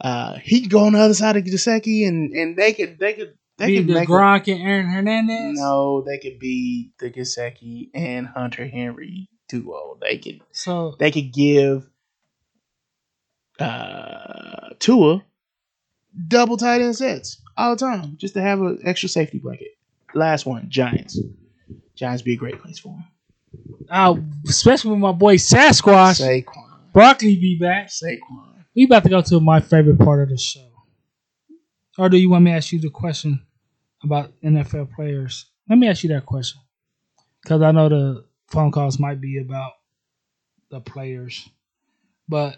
[0.00, 3.14] Uh, he could go on the other side of Gesicki, and and they could they
[3.14, 5.58] could they Be could the make a- Gronk and Aaron Hernandez.
[5.58, 9.98] no, they could be the Gesicki and Hunter Henry duo.
[10.00, 11.88] They could So they could give
[13.60, 15.22] uh Tua
[16.28, 19.68] double tight end sets all the time just to have an extra safety blanket.
[20.14, 21.20] Last one, Giants.
[21.96, 23.04] Giants be a great place for him.
[23.90, 24.14] uh,
[24.48, 26.92] especially with my boy Sasquatch, Saquon.
[26.92, 27.88] Broccoli be back.
[27.88, 28.64] Saquon.
[28.74, 30.64] We about to go to my favorite part of the show.
[31.98, 33.42] Or do you want me to ask you the question
[34.02, 35.46] about NFL players?
[35.68, 36.60] Let me ask you that question.
[37.42, 39.72] Because I know the phone calls might be about
[40.70, 41.48] the players.
[42.28, 42.56] But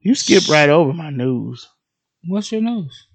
[0.00, 1.68] You skip right over my news.
[2.26, 3.06] what's your news?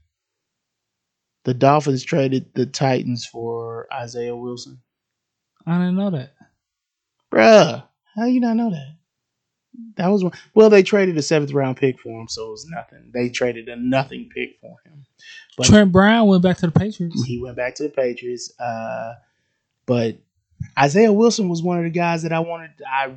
[1.44, 4.82] The Dolphins traded the Titans for Isaiah Wilson.
[5.66, 6.34] I didn't know that.
[7.34, 7.84] Bruh,
[8.16, 8.97] how you not know that?
[9.96, 10.34] That was one.
[10.54, 13.12] Well, they traded a seventh round pick for him, so it was nothing.
[13.14, 15.06] They traded a nothing pick for him.
[15.58, 17.24] But Trent Brown went back to the Patriots.
[17.24, 18.52] he went back to the Patriots.
[18.60, 19.14] Uh,
[19.86, 20.18] but
[20.78, 22.72] Isaiah Wilson was one of the guys that I wanted.
[22.88, 23.14] I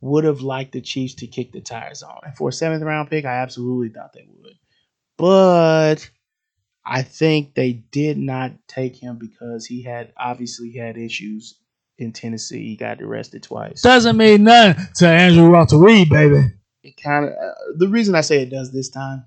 [0.00, 2.20] would have liked the Chiefs to kick the tires on.
[2.24, 4.54] And for a seventh round pick, I absolutely thought they would.
[5.16, 6.10] But
[6.84, 11.58] I think they did not take him because he had obviously had issues
[11.98, 12.68] in Tennessee.
[12.68, 13.82] He got arrested twice.
[13.82, 16.52] Doesn't mean nothing to Andrew Walter Reid, baby.
[16.82, 19.24] it kind of uh, the reason I say it does this time.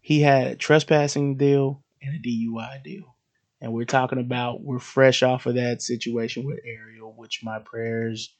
[0.00, 3.14] He had a trespassing deal and a DUI deal,
[3.60, 8.34] and we're talking about we're fresh off of that situation with Ariel, which my prayers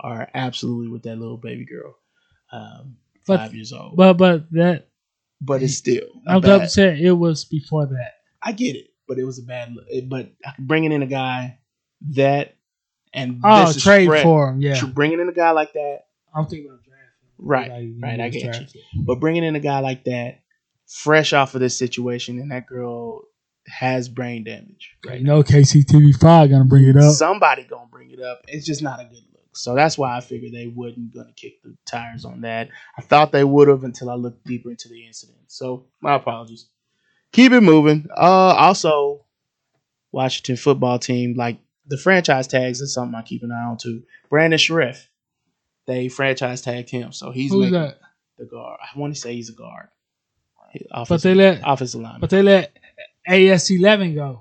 [0.00, 1.94] are absolutely with that little baby girl,
[2.52, 3.96] um, But- five years old.
[3.96, 4.88] But but that
[5.42, 8.14] But it's still I'm double it was before that.
[8.42, 9.74] I get it, but it was a bad.
[9.74, 9.84] look.
[10.08, 11.58] But bringing in a guy
[12.10, 12.54] that
[13.12, 14.80] and Oh, this is trade fresh- for him, yeah.
[14.86, 16.96] bringing in a guy like that I'm thinking about drafting.
[17.38, 18.82] Right, Like, right, I get you.
[19.02, 20.40] But bringing in a guy like that,
[20.86, 23.22] fresh off of this situation, and that girl
[23.66, 24.96] has brain damage.
[25.04, 27.12] You Right know, KCTV five gonna bring it up.
[27.14, 28.42] Somebody gonna bring it up.
[28.48, 29.56] It's just not a good look.
[29.56, 32.68] So that's why I figured they wouldn't gonna kick the tires on that.
[32.98, 35.38] I thought they would have until I looked deeper into the incident.
[35.48, 36.68] So my apologies.
[37.32, 38.06] Keep it moving.
[38.16, 38.20] Uh,
[38.56, 39.24] also,
[40.12, 41.58] Washington football team like
[41.90, 44.02] the franchise tags is something I keep an eye on too.
[44.30, 45.06] Brandon Scherff,
[45.86, 47.98] they franchise tagged him, so he's Who's that?
[48.38, 48.78] the guard.
[48.82, 49.88] I want to say he's a guard.
[51.08, 52.20] But they let offensive lineman.
[52.20, 52.76] but they let
[53.26, 54.40] AS eleven go.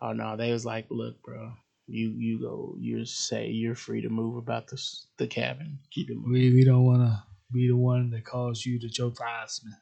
[0.00, 1.52] oh no, they was like, look, bro,
[1.86, 4.82] you you go, you say you're free to move about the
[5.18, 5.78] the cabin.
[5.92, 6.32] Keep it moving.
[6.32, 9.76] We we don't wanna be the one that calls you the Joe Theismann.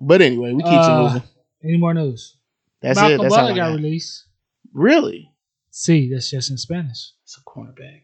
[0.00, 1.28] But anyway, we keep Uh, it moving.
[1.64, 2.36] Any more news?
[2.80, 3.22] That's Malcolm it.
[3.22, 3.76] That's all Butler I got got.
[3.76, 4.24] released.
[4.72, 5.32] Really?
[5.80, 7.12] See, that's just in Spanish.
[7.22, 8.02] It's a cornerback.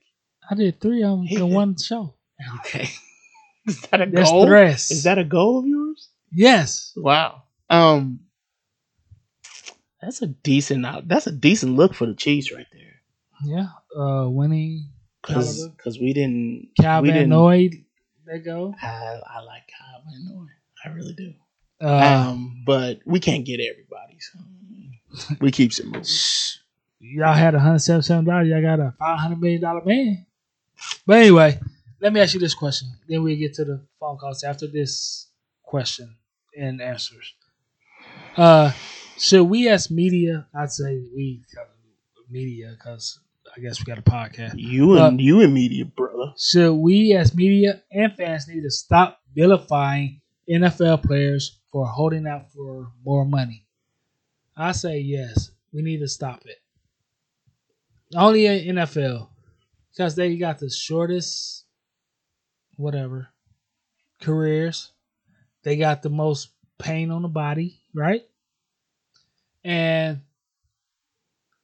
[0.49, 2.14] I did three of them in one show.
[2.61, 2.89] Okay.
[3.66, 4.53] Is that a That's goal?
[4.53, 6.09] Is that a goal of yours?
[6.31, 6.93] yes?
[6.97, 7.43] Wow.
[7.68, 8.20] Um,
[10.01, 10.87] that's a decent.
[10.87, 13.01] out- That's a decent look for the Chiefs right there.
[13.45, 13.68] Yeah.
[14.01, 14.91] Uh, winning
[15.22, 16.01] Because Caliber.
[16.05, 16.68] we didn't.
[16.81, 17.29] Cal we Van.
[17.29, 17.70] Noy.
[18.25, 18.72] They go.
[18.81, 18.87] I,
[19.27, 20.47] I like Kyle Van Noy.
[20.85, 21.33] I really do.
[21.83, 24.18] Uh, um, but we can't get everybody.
[24.20, 24.39] So
[25.41, 26.05] we keeps it moving.
[27.07, 28.48] Y'all had a hundred seventy-seven dollars.
[28.48, 30.24] Y'all got a five hundred million dollar man.
[31.07, 31.61] But anyway,
[32.00, 32.88] let me ask you this question.
[33.07, 35.28] Then we get to the phone calls after this
[35.62, 36.16] question
[36.57, 37.34] and answers.
[38.36, 38.72] Uh,
[39.18, 40.46] should we as media?
[40.55, 41.42] I'd say we
[42.30, 43.20] media because
[43.55, 44.55] I guess we got a podcast.
[44.57, 46.32] You and you and media, brother.
[46.38, 52.50] Should we as media and fans need to stop vilifying NFL players for holding out
[52.50, 53.66] for more money?
[54.57, 55.50] I say yes.
[55.72, 56.59] We need to stop it.
[58.15, 59.29] Only in NFL
[59.91, 61.65] because they got the shortest,
[62.77, 63.29] whatever,
[64.21, 64.93] careers.
[65.62, 68.23] They got the most pain on the body, right?
[69.65, 70.21] And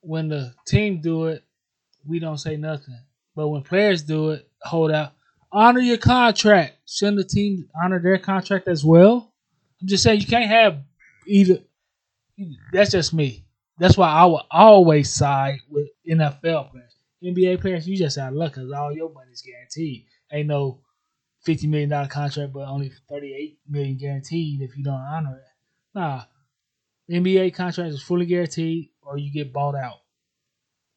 [0.00, 1.44] when the team do it,
[2.06, 2.98] we don't say nothing.
[3.36, 5.12] But when players do it, hold out.
[5.52, 6.76] Honor your contract.
[6.86, 9.32] Shouldn't the team honor their contract as well?
[9.80, 10.78] I'm just saying you can't have
[11.26, 11.58] either.
[12.72, 13.44] That's just me.
[13.80, 16.96] That's why I will always side with NFL players.
[17.24, 20.04] NBA players, you just out of luck because all your money's guaranteed.
[20.30, 20.82] Ain't no
[21.40, 25.98] fifty million dollar contract, but only thirty eight million guaranteed if you don't honor it.
[25.98, 26.22] Nah,
[27.10, 30.00] NBA contract is fully guaranteed, or you get bought out,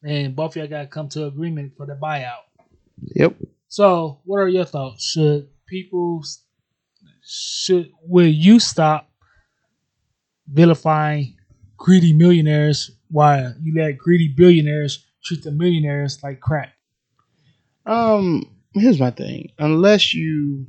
[0.04, 2.44] and both of y'all got to come to agreement for the buyout.
[3.16, 3.38] Yep.
[3.70, 5.06] So, what are your thoughts?
[5.06, 6.22] Should people
[7.26, 9.10] should will you stop
[10.48, 11.38] vilifying
[11.78, 16.74] greedy millionaires while you let greedy billionaires treat the millionaires like crap?
[17.86, 18.44] Um,
[18.74, 19.52] here's my thing.
[19.60, 20.68] Unless you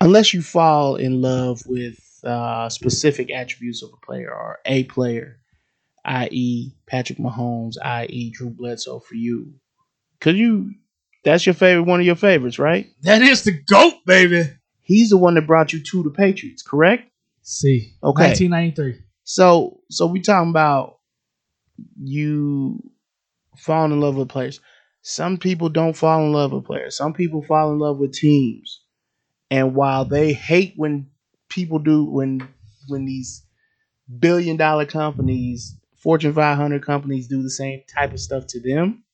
[0.00, 5.38] unless you fall in love with uh, specific attributes of a player or a player,
[6.04, 6.72] i.e.
[6.86, 8.30] Patrick Mahomes, i.e.
[8.30, 9.54] Drew Bledsoe for you.
[10.20, 10.74] Could you
[11.24, 12.88] that's your favorite one of your favorites, right?
[13.02, 14.50] That is the goat, baby.
[14.82, 17.11] He's the one that brought you to the Patriots, correct?
[17.42, 18.28] See, Okay.
[18.28, 19.00] 1993.
[19.24, 20.98] So so we talking about
[22.00, 22.82] you
[23.56, 24.60] falling in love with players.
[25.02, 26.96] Some people don't fall in love with players.
[26.96, 28.82] Some people fall in love with teams.
[29.50, 31.08] And while they hate when
[31.48, 32.48] people do when
[32.88, 33.44] when these
[34.18, 39.04] billion dollar companies, Fortune 500 companies do the same type of stuff to them,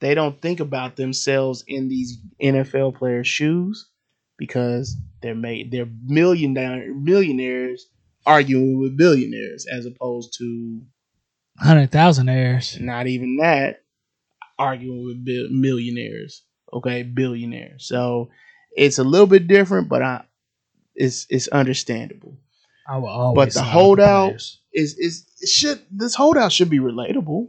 [0.00, 3.89] they don't think about themselves in these NFL players' shoes
[4.40, 6.54] because they're made they're million
[7.04, 7.86] millionaires
[8.26, 10.80] arguing with billionaires as opposed to
[11.58, 12.78] Hundred thousand heirs.
[12.80, 13.82] not even that
[14.58, 16.42] arguing with bil- millionaires.
[16.72, 17.86] Okay, billionaires.
[17.86, 18.30] So
[18.76, 20.24] it's a little bit different, but I
[20.94, 22.38] it's it's understandable.
[22.88, 23.54] I will always.
[23.54, 24.40] But the holdout-.
[24.72, 27.48] Is is should this holdout should be relatable.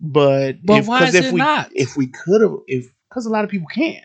[0.00, 1.70] But But if, why is if it we not?
[1.74, 4.04] if we could have if because a lot of people can't.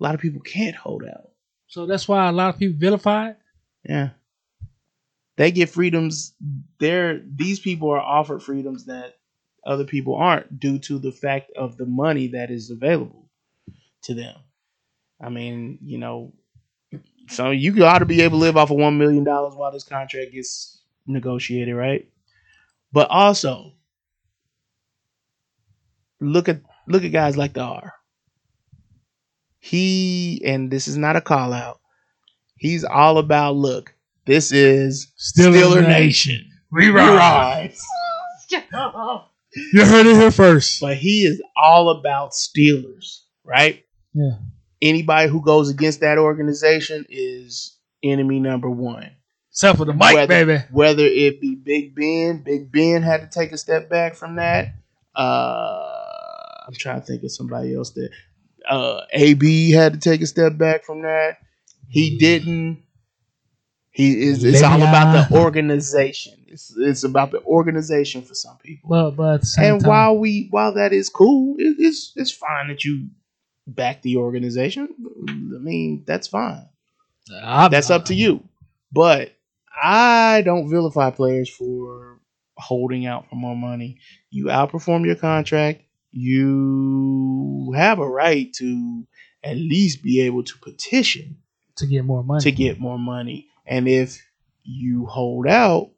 [0.00, 1.30] A lot of people can't hold out.
[1.66, 3.36] So that's why a lot of people vilify it.
[3.84, 4.10] Yeah.
[5.36, 6.34] They get freedoms.
[6.78, 9.14] They're these people are offered freedoms that
[9.64, 13.30] other people aren't due to the fact of the money that is available
[14.02, 14.34] to them.
[15.20, 16.32] I mean, you know,
[17.28, 19.84] so you got to be able to live off of one million dollars while this
[19.84, 22.08] contract gets negotiated, right?
[22.92, 23.72] But also,
[26.20, 27.94] look at look at guys like the R.
[29.60, 31.80] He and this is not a call out.
[32.56, 33.94] He's all about look.
[34.26, 36.50] This is Steeler Nation.
[36.70, 37.80] We We rise.
[38.50, 40.80] You heard it here first.
[40.80, 43.84] But he is all about Steelers, right?
[44.12, 44.36] Yeah.
[44.80, 49.10] Anybody who goes against that organization is enemy number one.
[49.50, 50.64] Except for the mic, Whether- baby.
[50.70, 54.74] Whether it be Big Ben, Big Ben had to take a step back from that.
[55.16, 58.10] Uh, I'm trying to think of somebody else that.
[58.68, 61.38] Uh, AB had to take a step back from that.
[61.88, 62.82] He didn't.
[63.90, 64.44] He is.
[64.44, 66.34] It's all about the organization.
[66.46, 68.88] It's it's about the organization for some people.
[68.90, 72.12] But but at the same and time, while we while that is cool, it, it's
[72.16, 73.08] it's fine that you
[73.66, 74.88] back the organization.
[75.28, 76.68] I mean, that's fine.
[77.42, 78.42] I'm- That's up to you.
[78.92, 79.32] But
[79.82, 82.18] I don't vilify players for
[82.56, 83.98] holding out for more money.
[84.30, 85.82] You outperform your contract.
[86.10, 89.06] You have a right to
[89.42, 91.38] at least be able to petition
[91.76, 92.42] to get more money.
[92.42, 93.48] to get more money.
[93.66, 94.20] And if
[94.64, 95.90] you hold out,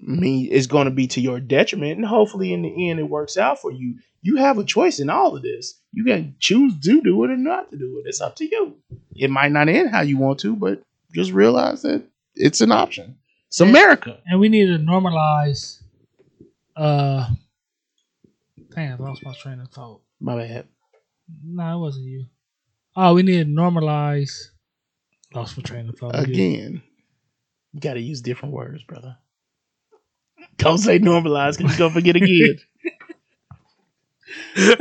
[0.00, 1.96] I mean, it's going to be to your detriment.
[1.96, 3.96] And hopefully, in the end, it works out for you.
[4.22, 5.80] You have a choice in all of this.
[5.92, 8.08] You can choose to do it or not to do it.
[8.08, 8.76] It's up to you.
[9.14, 10.82] It might not end how you want to, but
[11.14, 12.04] just realize that
[12.34, 13.18] it's an option.
[13.48, 14.20] It's America.
[14.26, 15.82] and we need to normalize.
[16.76, 17.28] Uh,
[18.78, 20.00] damn, I lost my train of thought.
[20.20, 20.68] My bad.
[21.44, 22.26] No, it wasn't you.
[22.96, 24.48] Oh, we need to normalize.
[25.34, 26.82] Lost my train of thought Again,
[27.72, 29.16] you got to use different words, brother.
[30.56, 32.58] Don't say normalize because you're to forget again.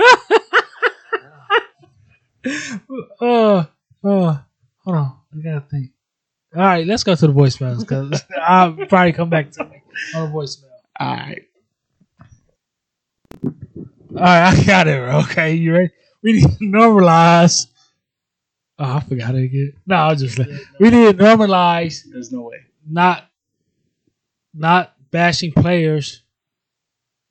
[3.19, 3.65] Uh,
[4.03, 4.37] uh,
[4.83, 5.17] hold on.
[5.33, 5.91] I gotta think.
[6.55, 9.81] All right, let's go to the voicemails because I'll probably come back to me
[10.15, 10.69] on the voicemail.
[10.99, 11.41] all right.
[14.17, 14.99] All right, I got it.
[15.03, 15.19] bro.
[15.21, 15.89] Okay, you ready?
[16.23, 17.67] We need to normalize.
[18.79, 19.73] Oh, I forgot it again.
[19.85, 20.49] No, I was just like,
[20.79, 22.57] we need to normalize There's no way.
[22.87, 23.23] not
[24.53, 26.23] not bashing players,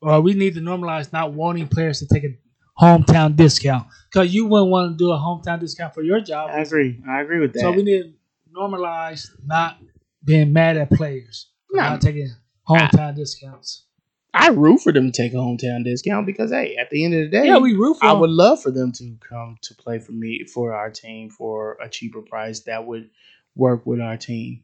[0.01, 2.37] or we need to normalize not wanting players to take a
[2.81, 6.49] hometown discount because you wouldn't want to do a hometown discount for your job.
[6.53, 7.01] I agree.
[7.09, 7.61] I agree with that.
[7.61, 8.13] So we need to
[8.55, 9.77] normalize not
[10.23, 11.83] being mad at players, for No.
[11.89, 12.29] not taking
[12.67, 13.85] hometown discounts.
[14.39, 17.21] I root for them to take a hometown discount because hey, at the end of
[17.21, 18.05] the day, Yeah, we root for.
[18.05, 18.21] I them.
[18.21, 21.89] would love for them to come to play for me for our team for a
[21.89, 23.09] cheaper price that would
[23.55, 24.63] work with our team.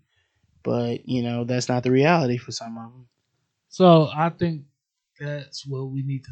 [0.64, 3.08] But you know that's not the reality for some of them.
[3.70, 4.64] So I think
[5.20, 6.32] that's what we need to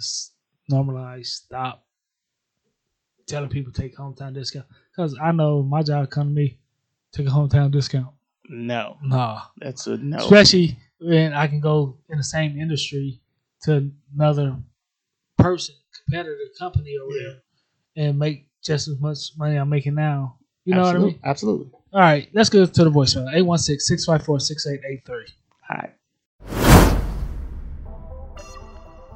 [0.71, 1.27] normalize.
[1.27, 1.83] Stop
[3.27, 6.59] telling people take hometown discount because I know my job come to me
[7.11, 8.07] take a hometown discount.
[8.49, 10.17] No, Nah, that's a no.
[10.17, 13.20] especially when I can go in the same industry
[13.63, 14.57] to another
[15.37, 17.43] person, competitor, company, or whatever,
[17.95, 20.37] and make just as much money I'm making now.
[20.65, 21.19] You know what I mean?
[21.23, 21.71] Absolutely.
[21.93, 25.15] All right, let's go to the voicemail 816 654 6883.
[25.69, 25.91] All right.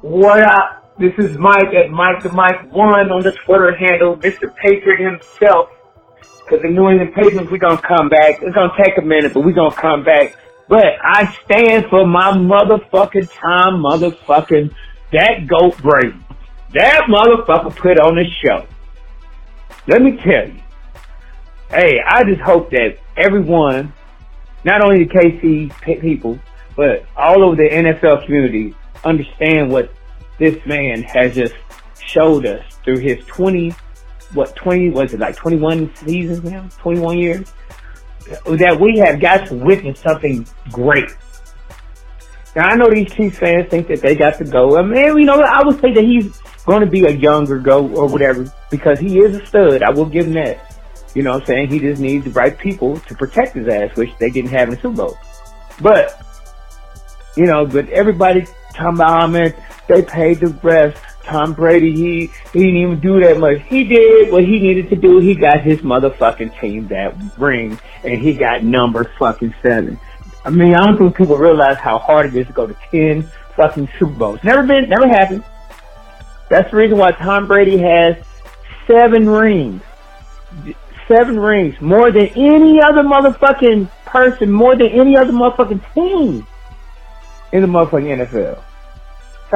[0.02, 0.98] What up?
[0.98, 4.54] This is Mike at Mike the Mike One on the Twitter handle, Mr.
[4.56, 5.68] Patriot himself.
[6.48, 8.40] Cause the New England Patriots, we're gonna come back.
[8.40, 10.36] It's gonna take a minute, but we're gonna come back.
[10.68, 14.74] But I stand for my motherfucking time, motherfucking
[15.12, 16.18] that goat Brady.
[16.74, 18.66] That motherfucker put on the show.
[19.86, 20.60] Let me tell you.
[21.70, 23.92] Hey, I just hope that everyone,
[24.64, 26.38] not only the KC people,
[26.76, 29.92] but all over the NFL community understand what
[30.38, 31.54] this man has just
[32.00, 33.70] showed us through his 20,
[34.34, 36.68] what, 20, was it like 21 seasons now?
[36.78, 37.52] 21 years?
[38.28, 41.10] That we have got to witness something great.
[42.56, 44.78] Now I know these Chiefs fans think that they got to go.
[44.78, 47.86] I mean, you know, I would say that he's going to be a younger go
[47.88, 49.82] or whatever because he is a stud.
[49.82, 50.80] I will give him that.
[51.14, 51.70] You know what I'm saying?
[51.70, 54.74] He just needs the right people to protect his ass, which they didn't have in
[54.74, 55.18] the Super Bowl.
[55.80, 56.20] But,
[57.36, 59.54] you know, but everybody talking about, oh, man,
[59.88, 61.00] they paid the rest.
[61.26, 63.60] Tom Brady, he, he didn't even do that much.
[63.62, 65.18] He did what he needed to do.
[65.18, 69.98] He got his motherfucking team that ring and he got number fucking seven.
[70.44, 73.28] I mean, I don't think people realize how hard it is to go to 10
[73.56, 74.44] fucking Super Bowls.
[74.44, 75.42] Never been, never happened.
[76.48, 78.16] That's the reason why Tom Brady has
[78.86, 79.82] seven rings.
[81.08, 81.80] Seven rings.
[81.80, 86.46] More than any other motherfucking person, more than any other motherfucking team
[87.52, 88.62] in the motherfucking NFL.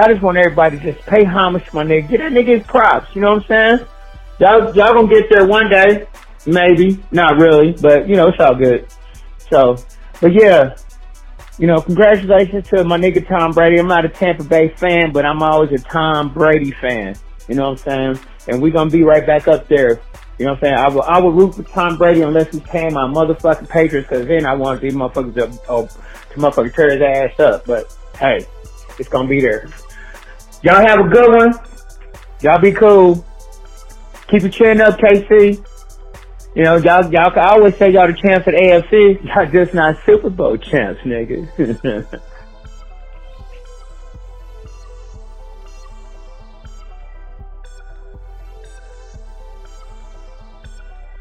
[0.00, 2.08] I just want everybody to just pay homage to my nigga.
[2.08, 3.14] Get that nigga his props.
[3.14, 3.88] You know what I'm saying?
[4.38, 6.06] Y'all, y'all gonna get there one day.
[6.46, 7.02] Maybe.
[7.10, 7.72] Not really.
[7.72, 8.86] But, you know, it's all good.
[9.50, 9.76] So,
[10.20, 10.76] but yeah,
[11.58, 13.78] you know, congratulations to my nigga Tom Brady.
[13.78, 17.14] I'm not a Tampa Bay fan, but I'm always a Tom Brady fan.
[17.48, 18.26] You know what I'm saying?
[18.48, 20.00] And we're gonna be right back up there.
[20.38, 20.78] You know what I'm saying?
[20.78, 24.26] I will, I will root for Tom Brady unless he's paying my motherfucking Patriots, cause
[24.26, 27.66] then I want these motherfuckers to, uh, to motherfucking tear his ass up.
[27.66, 28.46] But hey,
[28.98, 29.68] it's gonna be there.
[30.62, 31.54] Y'all have a good one.
[32.42, 33.24] Y'all be cool.
[34.28, 35.64] Keep your chin up, KC.
[36.54, 39.24] You know, y'all, y'all, I always say y'all the champs at AFC.
[39.34, 41.48] Y'all just not Super Bowl champs, nigga.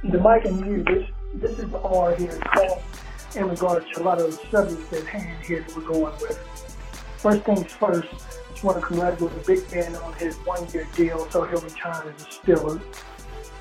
[0.04, 2.40] the mic and you, this, this is R here
[3.36, 6.38] in regards to a lot of the subjects at hand here that we're going with.
[7.18, 8.08] First things first,
[8.60, 12.24] just want to congratulate the Big Ben on his one-year deal so he'll retire as
[12.24, 12.82] a Steeler.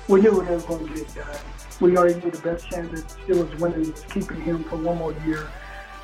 [0.09, 1.37] We knew it was going to get done.
[1.79, 5.13] We already knew the best chance that Steelers winning was keeping him for one more
[5.25, 5.47] year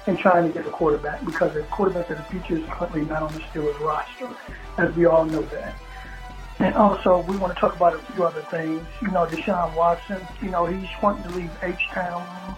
[0.08, 3.24] and trying to get a quarterback because the quarterback of the future is currently not
[3.24, 4.30] on the Steelers roster,
[4.78, 5.76] as we all know that.
[6.60, 8.82] And also, we want to talk about a few other things.
[9.02, 12.56] You know, Deshaun Watson, you know, he's wanting to leave H-Town.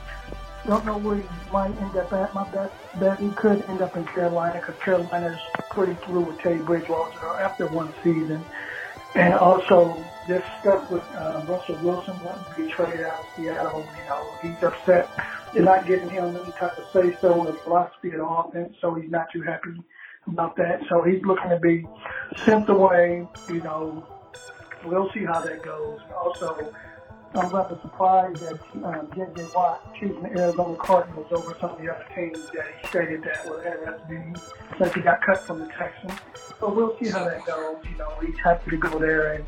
[0.68, 2.34] Don't know where he might end up at.
[2.34, 5.40] My bet, bet he could end up in Carolina because Carolina's
[5.72, 8.44] pretty through with Teddy Bridgewater after one season.
[9.16, 13.88] And also, this stuff with uh, Russell Wilson wanting to be traded out of Seattle,
[13.98, 15.10] you know, he's upset.
[15.54, 18.94] They're not giving him any type of say so in the philosophy the offense, so
[18.94, 19.82] he's not too happy
[20.28, 20.82] about that.
[20.90, 21.88] So he's looking to be
[22.44, 23.26] sent away.
[23.48, 24.06] You know,
[24.84, 26.02] we'll see how that goes.
[26.14, 26.74] Also,
[27.34, 29.48] I'm rather surprised that um, J.J.
[29.54, 33.46] Watt choosing the Arizona Cardinals over some of the other teams that he stated that
[33.48, 34.42] were interested
[34.78, 36.20] since he got cut from the Texans.
[36.60, 37.78] So we'll see how that goes.
[37.90, 39.46] You know, he's happy to go there and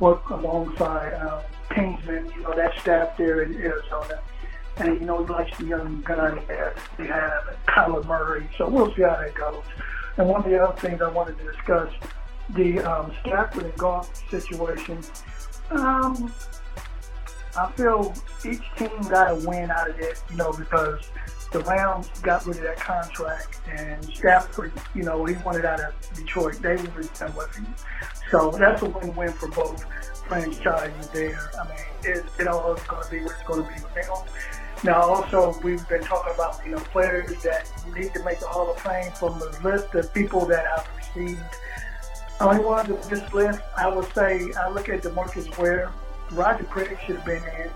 [0.00, 1.42] work alongside um,
[1.74, 4.20] Kingsman, you know, that staff there in Arizona.
[4.78, 8.48] And, you know, he likes the young guy that they have, Kyler Murray.
[8.56, 9.62] So we'll see how that goes.
[10.16, 11.92] And one of the other things I wanted to discuss,
[12.50, 14.98] the um, Stafford and Goff situation.
[15.70, 16.32] Um,
[17.56, 21.10] I feel each team got a win out of it, you know, because
[21.52, 25.94] the Rams got rid of that contract, and Stafford, you know, he wanted out of
[26.14, 26.60] Detroit.
[26.62, 27.74] They were done with him.
[28.30, 29.84] So that's a win-win for both
[30.28, 31.50] franchises there.
[31.60, 34.16] I mean, it, it all is going to be what it's going to be them.
[34.84, 38.70] Now, also, we've been talking about, you know, players that need to make the Hall
[38.70, 41.42] of Fame from the list of people that I've received.
[42.40, 45.92] Only one of this list, I would say, I look at DeMarcus Ware.
[46.32, 47.70] Roger Craig should have been in.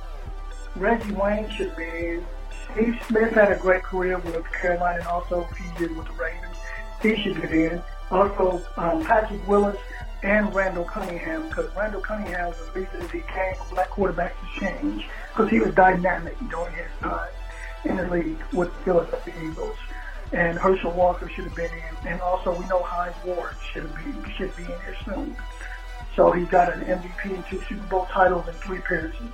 [0.76, 2.26] Reggie Wayne should have been in.
[2.72, 6.56] Steve Smith had a great career with Carolina and also he did with the Ravens.
[7.02, 7.82] He should have been in.
[8.10, 9.76] Also, um, Patrick Willis
[10.22, 14.60] and Randall Cunningham, because Randall Cunningham was the reason he came for black quarterbacks to
[14.60, 17.28] change because he was dynamic during his time
[17.84, 19.76] in the league with the Philadelphia Eagles.
[20.32, 24.32] And Herschel Walker should have been in, and also we know Hines Ward should be
[24.32, 25.36] should be in here soon.
[26.16, 29.28] So he got an MVP and two Super Bowl titles and three appearances.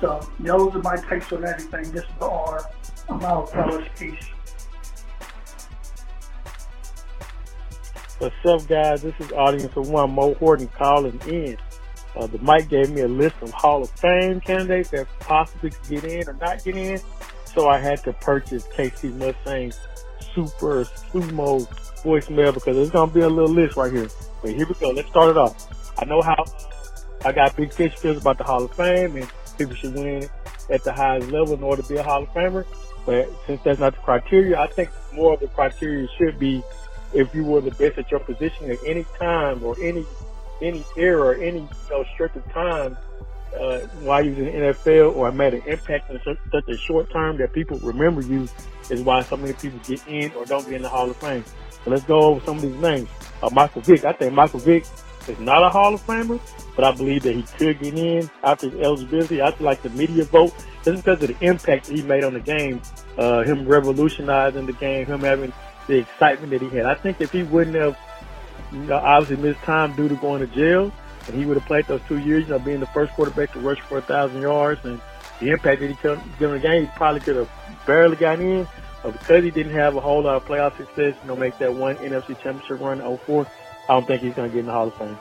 [0.00, 1.92] So those are my takes on everything.
[1.92, 2.70] This is the R.
[3.08, 3.86] I'm out, fellas.
[3.96, 4.26] Peace.
[8.18, 9.02] What's up, guys?
[9.02, 11.56] This is audience of one Mo Horton calling in.
[12.16, 15.88] Uh, the mic gave me a list of Hall of Fame candidates that possibly could
[15.88, 17.00] get in or not get in.
[17.44, 19.78] So I had to purchase KC Mustang's
[20.34, 21.66] super sumo
[22.02, 24.08] voicemail because there's going to be a little list right here.
[24.42, 24.90] But here we go.
[24.90, 25.83] Let's start it off.
[25.98, 26.44] I know how
[27.24, 30.28] I got big fish feels about the Hall of Fame and people should win
[30.70, 32.64] at the highest level in order to be a Hall of Famer.
[33.06, 36.62] But since that's not the criteria, I think more of the criteria should be
[37.12, 40.04] if you were the best at your position at any time or any
[40.62, 42.96] any era any you know, stretch of time
[43.58, 46.76] uh, while you was in the NFL or made an impact in such, such a
[46.76, 48.48] short term that people remember you
[48.90, 51.44] is why so many people get in or don't get in the Hall of Fame.
[51.84, 53.08] So let's go over some of these names.
[53.42, 54.84] Uh, Michael Vick, I think Michael Vick
[55.28, 56.40] is not a Hall of Famer,
[56.76, 59.42] but I believe that he could get in after his eligibility.
[59.42, 60.54] I feel like the media vote
[60.84, 62.80] just because of the impact he made on the game,
[63.16, 65.52] uh, him revolutionizing the game, him having
[65.86, 66.86] the excitement that he had.
[66.86, 67.98] I think if he wouldn't have,
[68.72, 70.92] you know, obviously missed time due to going to jail,
[71.26, 73.60] and he would have played those two years, you know, being the first quarterback to
[73.60, 75.00] rush for a thousand yards and
[75.40, 77.50] the impact that he took in the game, he probably could have
[77.86, 78.66] barely got in.
[79.02, 81.72] But because he didn't have a whole lot of playoff success, you know, make that
[81.72, 83.46] one NFC championship run in 04,
[83.88, 85.18] I don't think he's going to get in the Hall of Fame.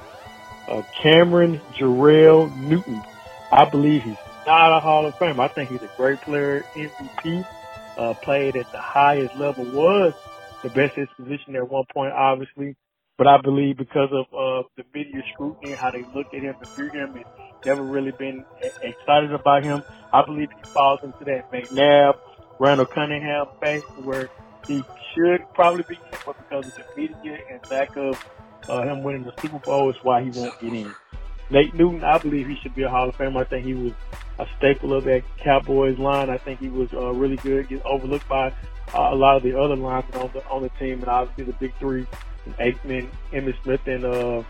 [0.67, 3.01] Uh, Cameron Jerrell Newton.
[3.51, 5.39] I believe he's not a Hall of Fame.
[5.39, 7.45] I think he's a great player, MVP,
[7.97, 10.13] uh, played at the highest level, was
[10.63, 12.75] the best his position at one point, obviously.
[13.17, 16.67] But I believe because of uh, the media scrutiny, how they look at him and
[16.69, 17.25] view him, and
[17.65, 18.43] never really been
[18.81, 19.83] excited about him.
[20.11, 22.17] I believe he falls into that McNabb,
[22.59, 24.29] Randall Cunningham phase where
[24.67, 24.83] he
[25.13, 28.23] should probably be but because of the media and lack of
[28.69, 30.93] uh, him winning the Super Bowl is why he won't get in.
[31.49, 33.41] Nate Newton, I believe he should be a Hall of Famer.
[33.41, 33.93] I think he was
[34.39, 36.29] a staple of that Cowboys line.
[36.29, 38.47] I think he was uh, really good, get overlooked by
[38.93, 41.53] uh, a lot of the other linemen on the on the team, and obviously the
[41.53, 42.07] big three,
[42.59, 44.43] Aikman, Emmitt Smith, and uh,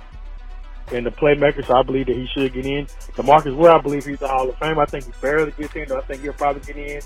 [0.92, 1.66] and the playmaker.
[1.66, 2.86] So I believe that he should get in.
[3.16, 4.80] Demarcus Ware, I believe he's a Hall of Fame.
[4.80, 5.92] I think he barely gets in.
[5.92, 7.02] I think he'll probably get in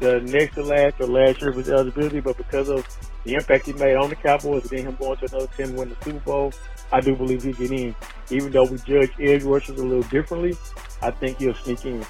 [0.00, 2.86] the next to last or last year of his eligibility, but because of
[3.24, 5.78] the impact he made on the Cowboys and then him going to another team and
[5.78, 6.52] win the Super Bowl,
[6.92, 7.94] I do believe he'll get in.
[8.30, 10.54] Even though we judge edge rushers a little differently,
[11.00, 12.04] I think he'll sneak in.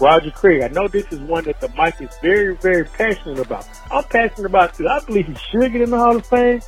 [0.00, 3.66] Roger Craig, I know this is one that the Mike is very, very passionate about.
[3.90, 4.88] I'm passionate about too.
[4.88, 6.60] I believe he should get in the Hall of Fame,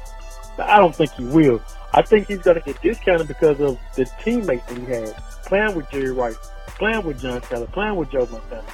[0.57, 1.61] but I don't think he will.
[1.93, 5.14] I think he's going to get discounted because of the teammates that he had,
[5.45, 6.36] playing with Jerry Rice,
[6.66, 8.64] playing with John Taylor, playing with Joe Montana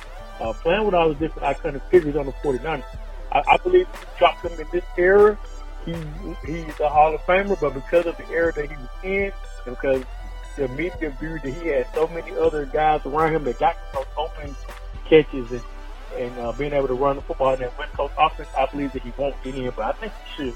[0.41, 2.85] uh, playing with all the different iconic figures on the 49ers.
[3.35, 5.39] I, I believe you drop him in this era,
[5.85, 5.95] he
[6.47, 9.33] he's a Hall of Famer, but because of the era that he was in,
[9.67, 10.05] and because
[10.57, 14.07] the media viewed that he had so many other guys around him that got those
[14.17, 14.55] open
[15.07, 15.63] catches and
[16.17, 18.93] and uh, being able to run the football in that West Coast offense, I believe
[18.93, 20.55] that he won't get in, but I think he should.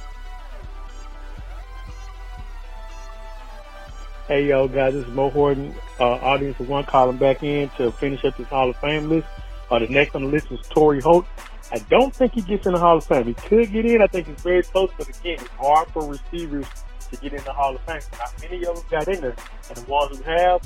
[4.29, 7.91] Hey yo guys, this is Mo Horton, uh, audience of one calling back in to
[7.91, 9.27] finish up this Hall of Fame list.
[9.71, 11.27] Uh, the next on the list is Torry Holt.
[11.71, 13.27] I don't think he gets in the Hall of Fame.
[13.27, 14.01] He could get in.
[14.01, 16.67] I think he's very close, but again, it's hard for receivers
[17.11, 18.01] to get in the Hall of Fame.
[18.19, 19.37] Not many of them got in there,
[19.69, 20.63] and the ones who have,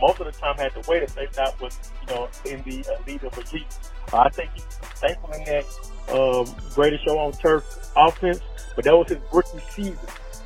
[0.00, 2.86] most of the time had to wait if they not was, you know, in the
[3.00, 3.78] elite of elite.
[4.12, 5.64] Uh, I think he's thankful in that
[6.12, 7.64] um, greatest show on turf
[7.96, 8.40] offense,
[8.76, 9.98] but that was his rookie season.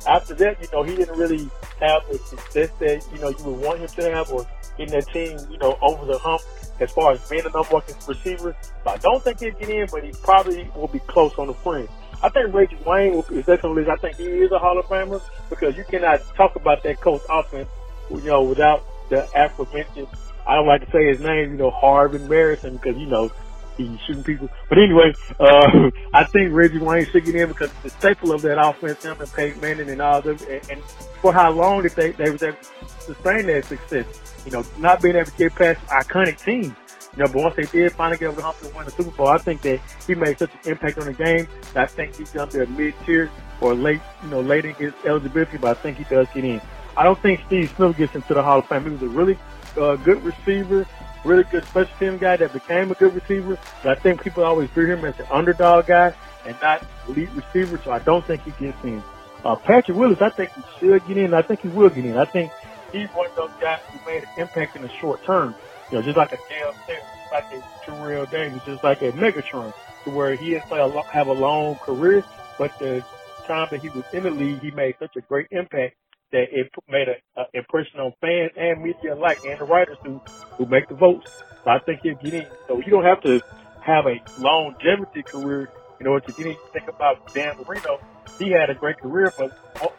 [0.07, 3.59] After that, you know, he didn't really have the success that you know you would
[3.59, 4.45] want him to have, or
[4.77, 6.41] getting that team, you know, over the hump
[6.79, 8.55] as far as being the number one receiver.
[8.85, 11.89] I don't think he'll get in, but he probably will be close on the fringe.
[12.21, 15.75] I think Reggie Wayne is definitely, I think he is a Hall of Famer because
[15.75, 17.69] you cannot talk about that coach offense,
[18.09, 20.07] you know, without the aforementioned,
[20.47, 23.31] I don't like to say his name, you know, Harvin Marison because, you know,
[23.77, 24.49] he's shooting people.
[24.69, 28.61] But anyway, uh, I think Reggie Wayne should get in because the staple of that
[28.61, 30.83] offense, him and Peyton Manning and all them, and, and
[31.21, 32.57] for how long did they, they was able
[33.03, 34.05] sustain that success
[34.45, 36.73] you know, not being able to get past iconic teams.
[37.15, 39.11] You know, but once they did finally get over the hump and win the Super
[39.11, 42.15] Bowl, I think that he made such an impact on the game that I think
[42.15, 43.29] he's up there mid tier
[43.61, 46.59] or late, you know, late in his eligibility, but I think he does get in.
[46.97, 48.83] I don't think Steve Smith gets into the Hall of Fame.
[48.83, 49.37] He was a really
[49.79, 50.87] uh, good receiver,
[51.23, 54.69] really good special team guy that became a good receiver, but I think people always
[54.71, 56.13] view him as an underdog guy
[56.45, 59.03] and not elite receiver, so I don't think he gets in.
[59.45, 61.33] Uh, Patrick Willis, I think he should get in.
[61.33, 62.17] I think he will get in.
[62.17, 62.51] I think
[62.93, 65.57] he's one of those guys who made an impact in the short term.
[65.91, 69.11] You know, just like a Dale Taylor, just like a Terrell Davis, just like a
[69.13, 69.73] Megatron,
[70.05, 72.25] to where he play a have a long career,
[72.59, 73.03] but the
[73.47, 75.97] time that he was in the league, he made such a great impact
[76.33, 80.21] that it made an impression on fans and media alike, and the writers who
[80.57, 81.25] who make the votes.
[81.65, 82.51] So I think he'll get in.
[82.67, 83.41] So you don't have to
[83.81, 86.55] have a longevity career in order to get in.
[86.73, 87.99] Think about Dan Marino
[88.39, 89.57] he had a great career, but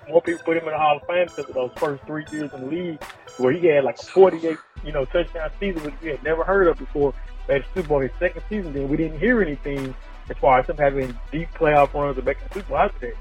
[0.08, 2.52] more people put him in the Hall of Fame because of those first three years
[2.52, 3.02] in the league,
[3.38, 6.78] where he had like 48, you know, touchdown season, which we had never heard of
[6.78, 7.14] before.
[7.48, 9.94] At Super Bowl, his second season, then we didn't hear anything
[10.30, 13.16] as far as him having deep playoff runs or making Super Bowl after that.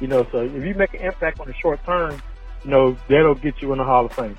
[0.00, 2.20] You know, so if you make an impact on the short term,
[2.64, 4.36] you know, that'll get you in the Hall of Fame.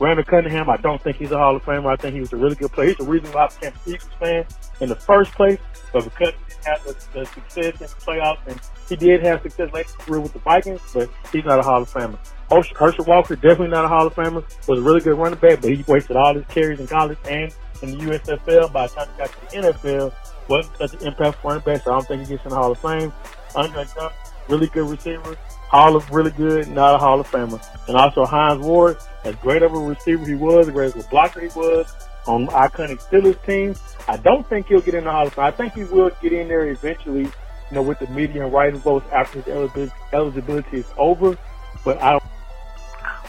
[0.00, 1.92] Randall Cunningham, I don't think he's a Hall of Famer.
[1.92, 2.88] I think he was a really good player.
[2.88, 4.44] He's the reason why I became a Eagles fan
[4.80, 5.58] in the first place.
[5.92, 9.72] But because he didn't the, the success in the playoffs, and he did have success
[9.72, 12.18] late in his career with the Vikings, but he's not a Hall of Famer.
[12.50, 14.44] Herschel Walker, definitely not a Hall of Famer.
[14.68, 17.54] Was a really good running back, but he wasted all his carries in college and
[17.82, 18.72] in the USFL.
[18.72, 20.14] By the time he got to the NFL,
[20.48, 22.72] wasn't such an impact running back, so I don't think he gets in the Hall
[22.72, 23.12] of Fame.
[23.54, 24.10] Andre Johnson,
[24.48, 25.36] really good receiver.
[25.72, 27.58] Hall of really good, not a Hall of Famer.
[27.88, 31.08] And also Hines Ward, as great of a receiver he was, as great of a
[31.08, 31.90] blocker he was
[32.26, 35.44] on iconic Steelers teams, I don't think he'll get in the Hall of Fame.
[35.46, 37.32] I think he will get in there eventually, you
[37.72, 41.38] know, with the median writing votes after his eligibility is over.
[41.86, 42.22] But I don't.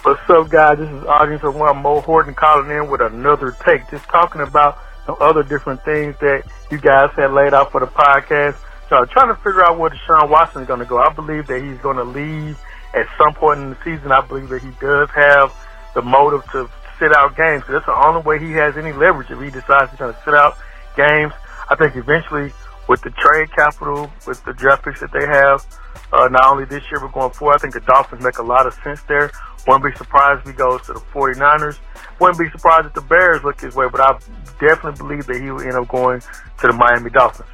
[0.04, 0.80] What's up, guys?
[0.80, 4.80] This is audience of one Mo Horton calling in with another take, just talking about
[5.06, 8.58] some other different things that you guys had laid out for the podcast.
[8.94, 11.00] So trying to figure out where Deshaun Watson is going to go.
[11.00, 12.60] I believe that he's going to leave
[12.94, 14.12] at some point in the season.
[14.12, 15.52] I believe that he does have
[15.96, 16.70] the motive to
[17.00, 17.64] sit out games.
[17.68, 20.36] That's the only way he has any leverage if he decides he's going to sit
[20.36, 20.60] out
[20.96, 21.34] games.
[21.72, 22.54] I think eventually
[22.88, 25.66] with the trade capital, with the draft picks that they have,
[26.14, 28.68] uh, not only this year but going forward, I think the Dolphins make a lot
[28.68, 29.32] of sense there.
[29.66, 31.80] Wouldn't be surprised if he goes to the 49ers.
[32.20, 34.20] Wouldn't be surprised if the Bears look his way, but I
[34.60, 37.50] definitely believe that he will end up going to the Miami Dolphins.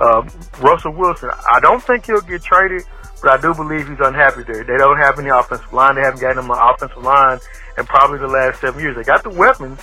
[0.00, 0.28] Um,
[0.60, 2.82] Russell Wilson, I don't think he'll get traded,
[3.22, 4.64] but I do believe he's unhappy there.
[4.64, 5.94] They don't have any offensive line.
[5.94, 7.38] They haven't gotten him an offensive line
[7.78, 8.96] in probably the last seven years.
[8.96, 9.80] They got the weapons,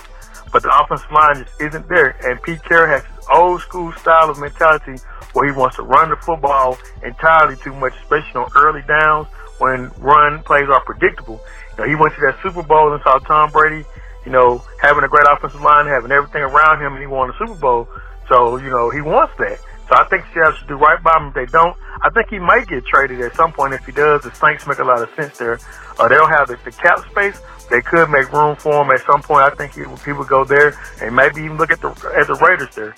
[0.52, 2.16] but the offensive line just isn't there.
[2.22, 5.02] And Pete Carroll has his old school style of mentality
[5.32, 9.26] where he wants to run the football entirely too much, especially on early downs
[9.58, 11.40] when run plays are predictable.
[11.72, 13.84] You know, he went to that Super Bowl and saw Tom Brady,
[14.24, 17.34] you know, having a great offensive line, having everything around him, and he won the
[17.38, 17.88] Super Bowl.
[18.28, 19.58] So, you know, he wants that.
[19.88, 21.28] So I think Seattle should do right by him.
[21.28, 23.74] If they don't, I think he might get traded at some point.
[23.74, 25.58] If he does, the Saints make a lot of sense there.
[25.98, 27.40] Uh, they don't have the, the cap space.
[27.70, 29.42] They could make room for him at some point.
[29.44, 32.74] I think he, would go there and maybe even look at the at the Raiders
[32.74, 32.94] there.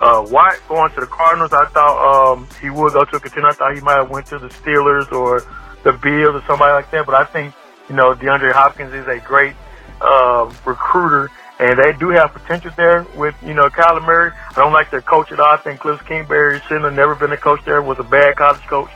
[0.00, 3.48] Uh, White going to the Cardinals, I thought um, he would go to a contender.
[3.48, 5.42] I thought he might have went to the Steelers or
[5.82, 7.04] the Bills or somebody like that.
[7.04, 7.54] But I think
[7.88, 9.54] you know DeAndre Hopkins is a great
[10.00, 14.30] uh, recruiter and they do have potential there with, you know, Kyler Murray.
[14.50, 15.54] I don't like their coach at all.
[15.54, 18.90] I think Cliff Kingsbury shouldn't never been a coach there, was a bad college coach.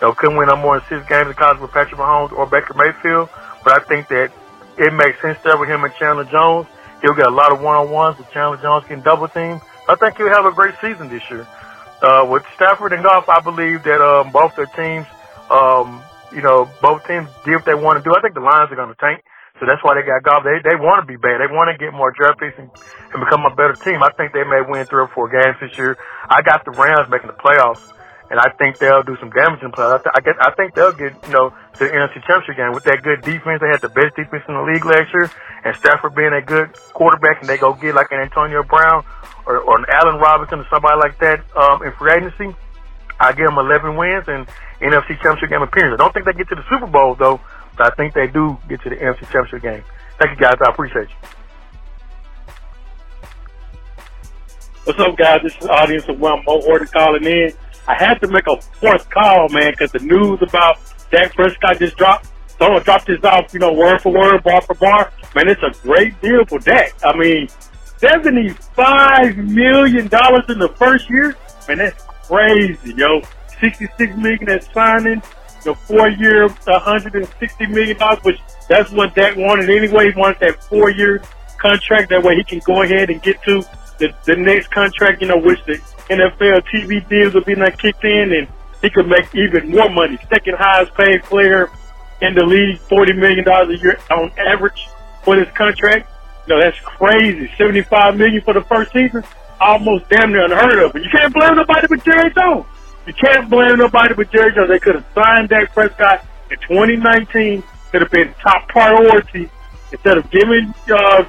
[0.00, 2.74] You couldn't win no more than six games in college with Patrick Mahomes or Baker
[2.74, 3.28] Mayfield.
[3.64, 4.32] But I think that
[4.76, 6.66] it makes sense there with him and Chandler Jones.
[7.02, 9.60] He'll get a lot of one-on-ones with Chandler Jones getting double teamed.
[9.88, 11.46] I think he'll have a great season this year.
[12.02, 15.06] Uh, with Stafford and Goff, I believe that, um, both their teams,
[15.50, 16.00] um,
[16.32, 18.14] you know, both teams do what they want to do.
[18.14, 19.24] I think the Lions are going to tank.
[19.58, 20.46] So that's why they got Goff.
[20.46, 21.42] They they want to be bad.
[21.42, 22.70] They want to get more draft picks and,
[23.10, 24.02] and become a better team.
[24.02, 25.98] I think they may win three or four games this year.
[26.30, 27.82] I got the Rams making the playoffs,
[28.30, 30.06] and I think they'll do some damage in the playoffs.
[30.06, 32.70] I, th- I get I think they'll get you know to the NFC Championship game
[32.70, 33.58] with that good defense.
[33.58, 35.26] They had the best defense in the league last year,
[35.66, 39.02] and Stafford being a good quarterback, and they go get like an Antonio Brown
[39.42, 42.54] or, or an Allen Robinson or somebody like that um, in free agency.
[43.18, 44.46] I give them 11 wins and
[44.78, 45.98] NFC Championship game appearance.
[45.98, 47.40] I don't think they get to the Super Bowl though.
[47.80, 49.84] I think they do get to the NFC Championship game.
[50.18, 50.56] Thank you, guys.
[50.64, 51.28] I appreciate you.
[54.84, 55.40] What's up, guys?
[55.42, 56.60] This is the audience of one Mo
[56.92, 57.52] calling in.
[57.86, 60.78] I had to make a fourth call, man, because the news about
[61.10, 62.26] Dak Prescott just dropped.
[62.58, 65.12] So I'm gonna drop this off, you know, word for word, bar for bar.
[65.34, 66.92] Man, it's a great deal for Dak.
[67.04, 67.48] I mean,
[67.98, 71.36] seventy-five million dollars in the first year.
[71.68, 73.20] Man, that's crazy, yo.
[73.60, 75.22] Sixty-six million at signing
[75.68, 80.10] the four year, $160 million, which that's what Dak wanted anyway.
[80.10, 81.22] He wanted that four year
[81.58, 82.08] contract.
[82.08, 83.62] That way he can go ahead and get to
[83.98, 85.74] the, the next contract, you know, which the
[86.08, 88.48] NFL TV deals will be not kicked in and
[88.80, 90.18] he could make even more money.
[90.32, 91.70] Second highest paid player
[92.22, 94.88] in the league, $40 million a year on average
[95.22, 96.10] for this contract.
[96.46, 97.50] You know, that's crazy.
[97.58, 99.22] 75 million for the first season,
[99.60, 100.94] almost damn near unheard of.
[100.94, 102.64] You can't blame nobody but Jerry Jones.
[103.08, 104.68] You can't blame nobody but Jerry Jones.
[104.68, 107.64] They could have signed Dak Prescott in 2019.
[107.90, 109.48] Could have been top priority
[109.90, 111.24] instead of giving uh, uh,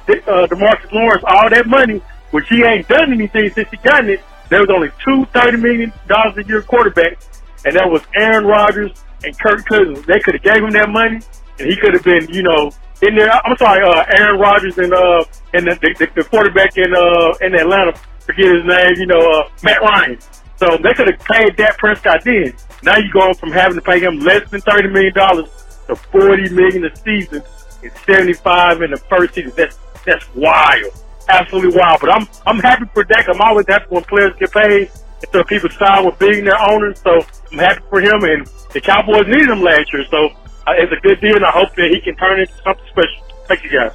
[0.46, 2.02] Demarcus Lawrence all that money,
[2.32, 4.20] which he ain't done anything since he gotten it.
[4.50, 8.92] There was only two thirty million dollars a year quarterbacks, and that was Aaron Rodgers
[9.24, 10.04] and Kirk Cousins.
[10.04, 11.20] They could have gave him that money,
[11.58, 12.70] and he could have been, you know,
[13.00, 13.32] in there.
[13.32, 15.24] I'm sorry, uh, Aaron Rodgers and uh,
[15.54, 19.48] and the, the, the quarterback in uh, in Atlanta, forget his name, you know, uh,
[19.62, 20.18] Matt Ryan.
[20.60, 22.52] So they could have paid Dak Prescott then.
[22.82, 25.48] Now you're going from having to pay him less than thirty million dollars
[25.88, 27.42] to forty million a season
[27.82, 29.52] and seventy five in the first season.
[29.56, 30.92] That's that's wild.
[31.30, 32.00] Absolutely wild.
[32.02, 33.28] But I'm I'm happy for Dak.
[33.28, 34.90] I'm always happy when players get paid
[35.22, 37.00] And so people sign with billionaire owners.
[37.00, 40.04] So I'm happy for him and the Cowboys needed him last year.
[40.10, 40.28] So
[40.66, 43.24] uh, it's a good deal and I hope that he can turn into something special.
[43.48, 43.92] Thank you guys.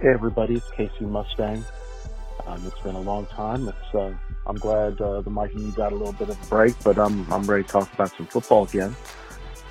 [0.00, 1.64] Hey everybody, it's Casey Mustang.
[2.46, 3.68] Um, it's been a long time.
[3.68, 4.14] It's uh,
[4.46, 6.98] I'm glad uh, the Mike and you got a little bit of a break, but
[6.98, 8.96] I'm I'm ready to talk about some football again.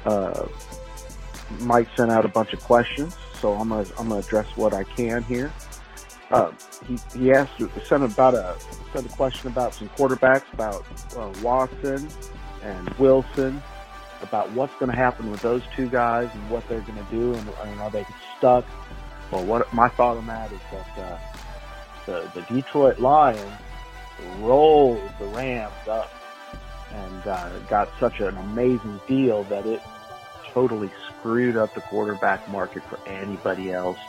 [0.06, 0.48] Uh,
[1.62, 4.84] Mike sent out a bunch of questions, so I'm gonna I'm gonna address what I
[4.84, 5.52] can here.
[6.32, 6.52] uh,
[6.88, 8.56] he he asked sent about a
[8.94, 10.86] sent a question about some quarterbacks about
[11.18, 12.08] uh, Watson
[12.64, 13.64] and Wilson
[14.22, 17.34] about what's going to happen with those two guys and what they're going to do
[17.34, 18.06] and, and are they
[18.38, 18.66] stuck.
[19.32, 21.20] Well, what my thought on that is that uh,
[22.06, 23.52] the the Detroit Lions
[24.40, 26.12] rolled the Rams up
[26.92, 29.82] and uh, got such an amazing deal that it
[30.54, 34.00] totally screwed up the quarterback market for anybody else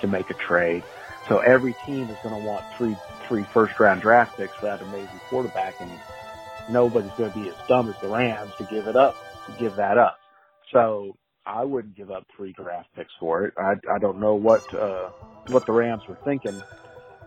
[0.00, 0.84] to make a trade.
[1.28, 4.80] So every team is going to want three three first round draft picks for that
[4.80, 5.90] amazing quarterback, and
[6.70, 9.16] nobody's going to be as dumb as the Rams to give it up,
[9.46, 10.18] to give that up.
[10.72, 11.16] So
[11.48, 13.54] I wouldn't give up three draft picks for it.
[13.56, 15.08] I I don't know what uh,
[15.48, 16.60] what the Rams were thinking,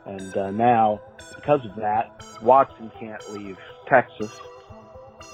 [0.05, 1.01] and uh, now
[1.36, 3.57] because of that, Watson can't leave
[3.88, 4.32] Texas,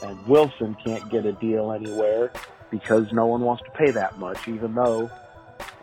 [0.02, 2.32] and Wilson can't get a deal anywhere
[2.72, 5.12] because no one wants to pay that much, even though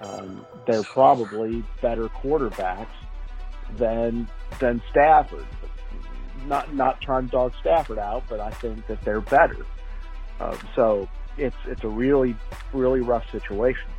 [0.01, 2.87] um, they're probably better quarterbacks
[3.77, 4.27] than
[4.61, 5.47] than Stafford.
[6.47, 9.67] Not not trying to dog Stafford out, but I think that they're better.
[10.41, 11.09] Um, so
[11.39, 12.37] it's it's a really
[12.73, 13.91] really rough situation.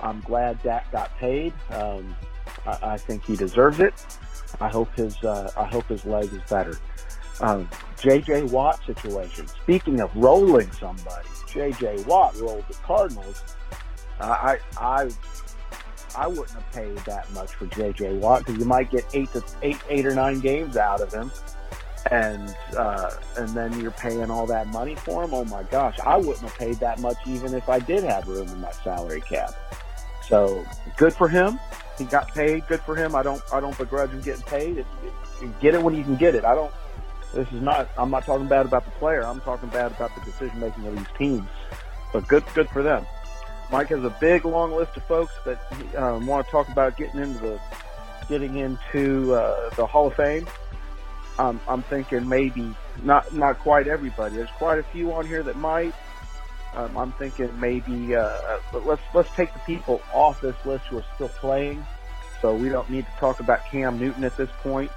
[0.00, 1.52] I'm glad Dak got paid.
[1.70, 2.14] Um,
[2.66, 3.94] I, I think he deserves it.
[4.60, 6.76] I hope his uh, I hope his leg is better.
[7.40, 8.44] Um, J.J.
[8.44, 9.48] Watt situation.
[9.48, 12.04] Speaking of rolling somebody, J.J.
[12.04, 13.42] Watt rolled the Cardinals.
[14.20, 15.10] Uh, I I
[16.16, 18.14] I wouldn't have paid that much for J.J.
[18.18, 21.32] Watt because you might get eight to eight eight or nine games out of him,
[22.10, 25.32] and uh, and then you're paying all that money for him.
[25.32, 28.48] Oh my gosh, I wouldn't have paid that much even if I did have room
[28.48, 29.54] in my salary cap.
[30.28, 30.64] So
[30.96, 31.58] good for him.
[31.98, 32.66] He got paid.
[32.66, 33.14] Good for him.
[33.14, 34.78] I don't I don't begrudge him getting paid.
[34.78, 34.86] It,
[35.60, 36.44] get it when you can get it.
[36.44, 36.72] I don't
[37.34, 37.88] this is not.
[37.98, 39.26] I'm not talking bad about the player.
[39.26, 41.48] I'm talking bad about the decision making of these teams.
[42.12, 43.04] But good, good for them.
[43.72, 45.58] Mike has a big, long list of folks that
[45.96, 47.60] um, want to talk about getting into the
[48.28, 50.46] getting into uh, the Hall of Fame.
[51.38, 54.36] I'm thinking maybe not not quite everybody.
[54.36, 55.94] There's quite a few on here that might.
[56.74, 61.04] Um, I'm thinking maybe uh, let's let's take the people off this list who are
[61.14, 61.84] still playing.
[62.40, 64.90] So we don't need to talk about Cam Newton at this point.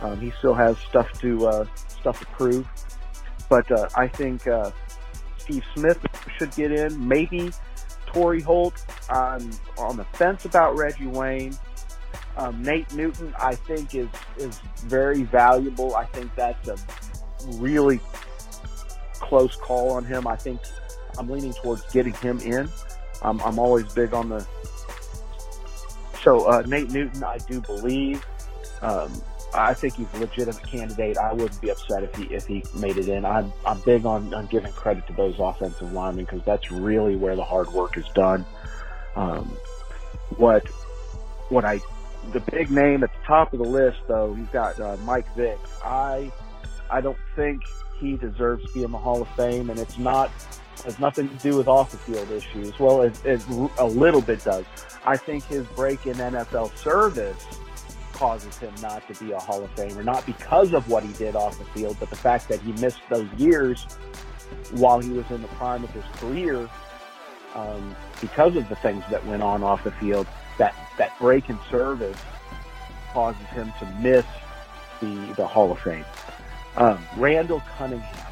[0.00, 2.68] Um, he still has stuff to uh, stuff to prove,
[3.48, 4.70] but uh, I think uh,
[5.38, 6.04] Steve Smith
[6.36, 7.08] should get in.
[7.08, 7.50] Maybe
[8.06, 8.84] Torry Holt.
[9.08, 11.56] I'm on the fence about Reggie Wayne.
[12.36, 15.94] Um, Nate Newton, I think, is is very valuable.
[15.94, 16.76] I think that's a
[17.54, 18.00] really
[19.14, 20.26] close call on him.
[20.26, 20.60] I think
[21.18, 22.68] I'm leaning towards getting him in.
[23.22, 24.46] Um, I'm always big on the.
[26.22, 28.24] So uh, Nate Newton, I do believe.
[28.82, 29.10] Um,
[29.54, 31.16] I think he's a legitimate candidate.
[31.16, 33.24] I wouldn't be upset if he if he made it in.
[33.24, 37.36] I'm I'm big on, on giving credit to those offensive linemen because that's really where
[37.36, 38.44] the hard work is done.
[39.14, 39.56] Um,
[40.36, 40.66] what
[41.48, 41.80] what I
[42.32, 45.58] the big name at the top of the list though he's got uh, Mike Vick.
[45.84, 46.32] I
[46.90, 47.62] I don't think
[47.98, 50.30] he deserves to be in the Hall of Fame, and it's not
[50.84, 52.78] has nothing to do with off the field issues.
[52.78, 53.42] Well, it, it
[53.78, 54.64] a little bit does.
[55.04, 57.44] I think his break in NFL service
[58.12, 61.36] causes him not to be a Hall of Famer, not because of what he did
[61.36, 63.84] off the field, but the fact that he missed those years
[64.72, 66.68] while he was in the prime of his career
[67.54, 70.26] um, because of the things that went on off the field.
[70.98, 72.18] That break in service
[73.12, 74.24] causes him to miss
[75.00, 76.04] the the Hall of Fame.
[76.76, 78.26] Um, Randall Cunningham,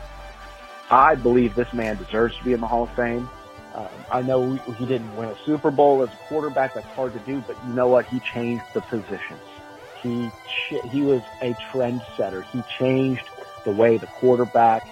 [0.91, 3.29] I believe this man deserves to be in the Hall of Fame.
[3.75, 6.75] Um, I know he didn't win a Super Bowl as a quarterback.
[6.75, 8.07] That's hard to do, but you know what?
[8.07, 9.41] He changed the positions.
[10.03, 10.31] He
[10.93, 12.45] he was a trendsetter.
[12.53, 13.25] He changed
[13.65, 14.83] the way the quarterback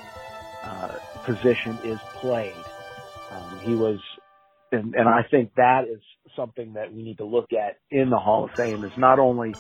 [0.65, 0.89] uh,
[1.25, 2.55] position is played.
[3.31, 3.99] Um, he was,
[4.73, 6.01] and, and I think that is
[6.37, 8.85] something that we need to look at in the Hall of Fame.
[8.85, 9.55] Is not only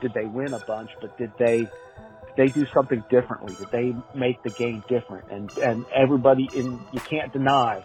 [0.00, 3.54] did they win a bunch, but did they did they do something differently?
[3.54, 5.30] Did they make the game different?
[5.30, 7.84] And and everybody in you can't deny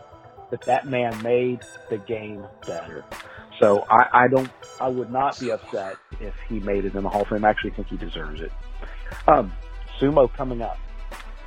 [0.51, 3.03] that that man made the game better.
[3.59, 7.09] So I, I don't, I would not be upset if he made it in the
[7.09, 7.45] Hall of Fame.
[7.45, 8.51] I actually think he deserves it.
[9.27, 9.51] Um,
[9.99, 10.77] sumo coming up.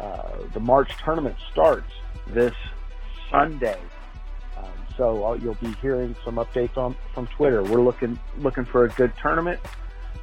[0.00, 1.90] Uh, the March tournament starts
[2.28, 2.54] this
[3.30, 3.78] Sunday.
[4.96, 7.62] So uh, you'll be hearing some updates on from Twitter.
[7.62, 9.60] We're looking looking for a good tournament,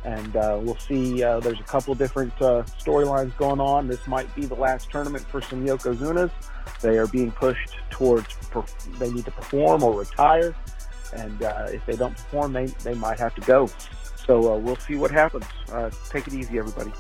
[0.06, 1.24] and uh, we'll see.
[1.24, 3.88] Uh, there's a couple different uh, storylines going on.
[3.88, 6.32] This might be the last tournament for some Yokozunas.
[6.82, 8.28] They are being pushed towards
[8.98, 10.56] they need to perform or retire
[11.14, 13.70] and uh, if they don't perform, they they might have to go.
[14.26, 15.46] So we'll see what happens.
[16.10, 16.92] Take it easy, everybody.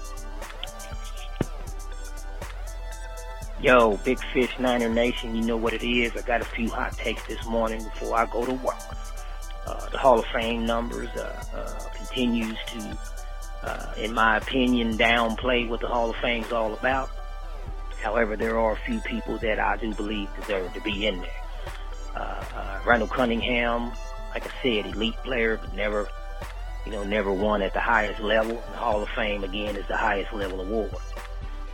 [3.62, 6.16] Yo, Big Fish Niner Nation, you know what it is.
[6.16, 8.76] I got a few hot takes this morning before I go to work.
[9.68, 12.98] Uh, the Hall of Fame numbers uh, uh, continues to,
[13.62, 17.12] uh, in my opinion, downplay what the Hall of Fame is all about.
[18.02, 21.30] However, there are a few people that I do believe deserve to be in there.
[22.16, 23.92] Uh, uh, Randall Cunningham,
[24.34, 26.08] like I said, elite player, but never,
[26.84, 28.56] you know, never won at the highest level.
[28.56, 30.96] The Hall of Fame again is the highest level award.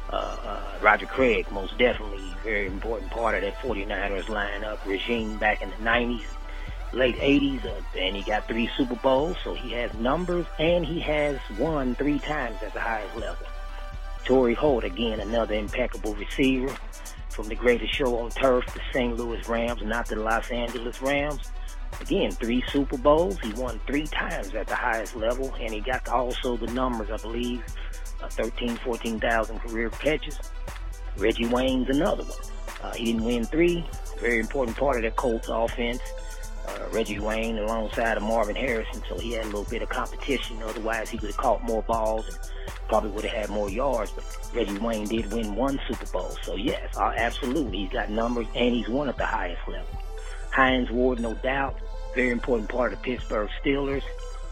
[0.09, 5.61] Uh, uh, Roger Craig, most definitely, very important part of that 49ers lineup regime back
[5.61, 6.23] in the 90s,
[6.93, 10.99] late 80s, uh, and he got three Super Bowls, so he has numbers, and he
[11.01, 13.45] has won three times at the highest level.
[14.23, 16.73] Torry Holt, again, another impeccable receiver
[17.29, 19.15] from the greatest show on turf, the St.
[19.17, 21.51] Louis Rams, not the Los Angeles Rams.
[22.01, 23.39] Again, three Super Bowls.
[23.39, 27.17] He won three times at the highest level, and he got also the numbers, I
[27.17, 27.63] believe,
[28.21, 30.39] uh, 13, 14,000 career catches.
[31.17, 32.37] Reggie Wayne's another one.
[32.81, 33.85] Uh, he didn't win three.
[34.19, 36.01] Very important part of that Colts offense.
[36.67, 40.61] Uh, Reggie Wayne alongside of Marvin Harrison, so he had a little bit of competition.
[40.63, 42.37] Otherwise, he would have caught more balls and
[42.89, 44.11] probably would have had more yards.
[44.11, 48.47] But Reggie Wayne did win one Super Bowl, so yes, uh, absolutely, he's got numbers
[48.53, 49.87] and he's won at the highest level.
[50.51, 51.77] Hines Ward, no doubt,
[52.15, 54.03] very important part of the Pittsburgh Steelers.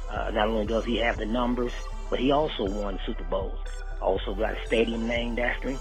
[0.09, 1.74] Uh, not only does he have the numbers,
[2.10, 3.58] but he also won Super Bowls.
[4.01, 5.80] Also got a stadium named after him.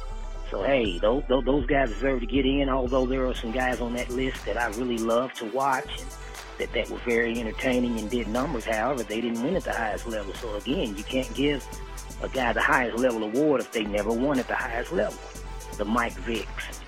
[0.50, 2.68] So hey, those, those guys deserve to get in.
[2.68, 6.02] Although there are some guys on that list that I really love to watch,
[6.58, 8.64] that that were very entertaining and did numbers.
[8.64, 10.32] However, they didn't win at the highest level.
[10.34, 11.66] So again, you can't give
[12.22, 15.18] a guy the highest level award if they never won at the highest level.
[15.76, 16.80] The Mike Vicks,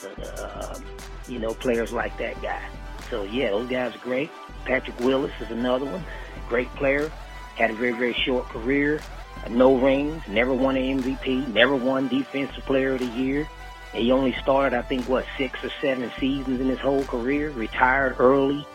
[0.00, 0.78] the uh,
[1.26, 2.62] you know players like that guy.
[3.10, 4.30] So yeah, those guys are great.
[4.64, 6.04] Patrick Willis is another one,
[6.48, 7.10] great player.
[7.58, 9.02] Had a very very short career,
[9.50, 13.48] no rings, never won an MVP, never won Defensive Player of the Year.
[13.92, 17.50] He only started, I think, what six or seven seasons in his whole career.
[17.50, 18.66] Retired early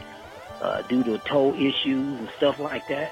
[0.61, 3.11] uh, due to toe issues and stuff like that.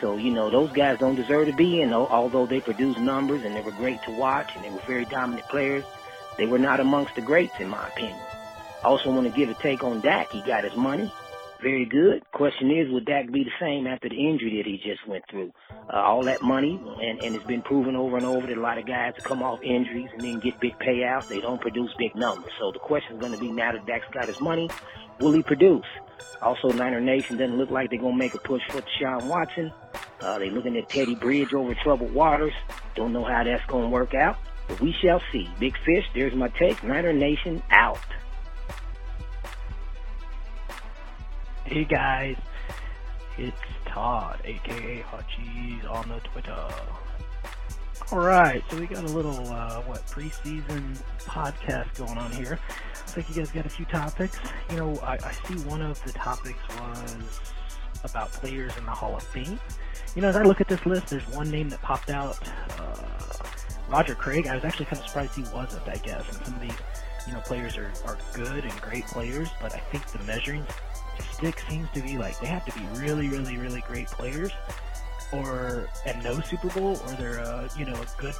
[0.00, 1.92] So you know those guys don't deserve to be in.
[1.92, 5.48] Although they produced numbers and they were great to watch and they were very dominant
[5.48, 5.84] players,
[6.36, 8.18] they were not amongst the greats in my opinion.
[8.82, 10.30] I also want to give a take on Dak.
[10.32, 11.12] He got his money.
[11.62, 12.22] Very good.
[12.32, 15.52] Question is, would Dak be the same after the injury that he just went through?
[15.92, 18.76] Uh, all that money, and, and it's been proven over and over that a lot
[18.78, 21.28] of guys come off injuries and then get big payouts.
[21.28, 22.52] They don't produce big numbers.
[22.58, 24.68] So the question is going to be now that Dak's got his money,
[25.18, 25.86] will he produce?
[26.42, 29.72] Also, Niner Nation doesn't look like they're going to make a push for Deshaun Watson.
[30.20, 32.52] Uh, they're looking at Teddy Bridge over troubled waters.
[32.94, 34.36] Don't know how that's going to work out,
[34.68, 35.48] but we shall see.
[35.58, 36.82] Big Fish, there's my take.
[36.84, 37.98] Niner Nation out.
[41.66, 42.36] Hey guys,
[43.36, 43.56] it's
[43.86, 46.68] Todd, aka Hot Hutchies, on the Twitter.
[48.12, 52.60] Alright, so we got a little, uh, what, preseason podcast going on here.
[52.94, 54.38] I think you guys got a few topics.
[54.70, 57.16] You know, I, I see one of the topics was
[58.04, 59.58] about players in the Hall of Fame.
[60.14, 62.38] You know, as I look at this list, there's one name that popped out,
[62.78, 63.02] uh,
[63.88, 64.46] Roger Craig.
[64.46, 66.28] I was actually kind of surprised he wasn't, I guess.
[66.28, 66.78] And some of these,
[67.26, 70.64] you know, players are, are good and great players, but I think the measuring
[71.22, 74.52] stick seems to be like they have to be really, really, really great players,
[75.32, 78.34] or and no Super Bowl, or they're uh, you know a good,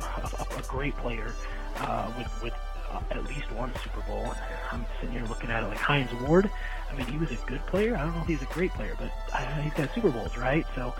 [0.00, 1.34] a, a great player
[1.78, 2.54] uh, with with
[2.90, 4.24] uh, at least one Super Bowl.
[4.24, 4.36] And
[4.70, 6.50] I'm sitting here looking at it like Hines Ward.
[6.90, 7.96] I mean, he was a good player.
[7.96, 10.66] I don't know if he's a great player, but uh, he's got Super Bowls, right?
[10.74, 10.94] So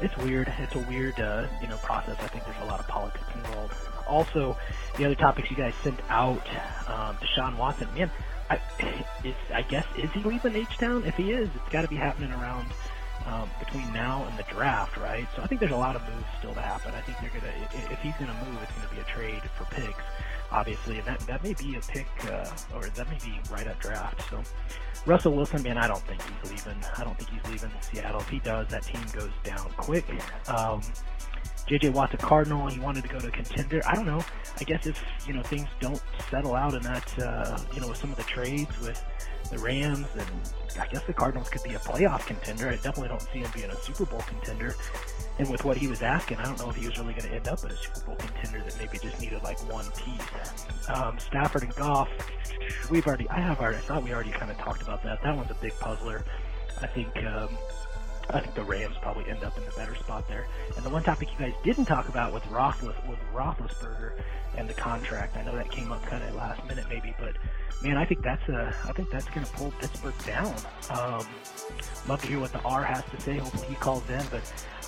[0.00, 0.52] it's weird.
[0.58, 2.16] It's a weird, uh, you know, process.
[2.20, 3.74] I think there's a lot of politics involved.
[4.06, 4.56] Also,
[4.96, 6.46] the other topics you guys sent out,
[6.88, 8.10] um, Deshaun Watson, man,
[8.50, 8.60] I,
[9.24, 11.04] is, I guess is he leaving H Town?
[11.04, 12.68] If he is, it's got to be happening around
[13.26, 15.26] um, between now and the draft, right?
[15.34, 16.92] So I think there's a lot of moves still to happen.
[16.94, 17.52] I think they're gonna
[17.92, 20.02] if he's gonna move, it's gonna be a trade for picks,
[20.52, 23.78] obviously, and that that may be a pick uh, or that may be right at
[23.80, 24.22] draft.
[24.30, 24.42] So
[25.06, 26.80] Russell Wilson, man, I don't think he's leaving.
[26.96, 28.20] I don't think he's leaving Seattle.
[28.20, 30.04] If he does, that team goes down quick.
[30.48, 30.80] Um,
[31.68, 32.68] JJ Watt's a Cardinal.
[32.68, 33.80] He wanted to go to a contender.
[33.86, 34.24] I don't know.
[34.60, 37.98] I guess if you know things don't settle out in that, uh, you know, with
[37.98, 39.04] some of the trades with
[39.50, 42.68] the Rams, and I guess the Cardinals could be a playoff contender.
[42.68, 44.74] I definitely don't see him being a Super Bowl contender.
[45.38, 47.34] And with what he was asking, I don't know if he was really going to
[47.34, 50.88] end up as a Super Bowl contender that maybe just needed like one piece.
[50.88, 52.08] Um, Stafford and Goff,
[52.90, 55.22] we've already, I have already, I thought we already kind of talked about that.
[55.22, 56.24] That one's a big puzzler.
[56.80, 57.50] I think um,
[58.30, 60.46] I think the Rams probably end up in the better spot there.
[60.76, 64.12] And the one topic you guys didn't talk about was Roethlis, was Roethlisberger
[64.56, 65.36] and the contract.
[65.36, 67.36] I know that came up kind of last minute maybe, but
[67.82, 70.54] man, I think that's a, I think that's going to pull Pittsburgh down.
[70.90, 71.26] Um,
[72.08, 73.36] love to hear what the R has to say.
[73.36, 74.42] Hopefully he calls in, but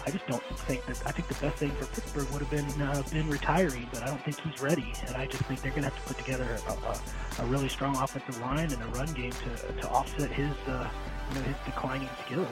[0.06, 1.06] I just don't think that.
[1.06, 4.06] I think the best thing for Pittsburgh would have been uh, been retiring, but I
[4.06, 4.92] don't think he's ready.
[5.06, 7.68] And I just think they're going to have to put together a, a, a really
[7.68, 10.52] strong offensive line and a run game to to offset his.
[10.66, 10.88] Uh,
[11.28, 12.48] you know his declining skills.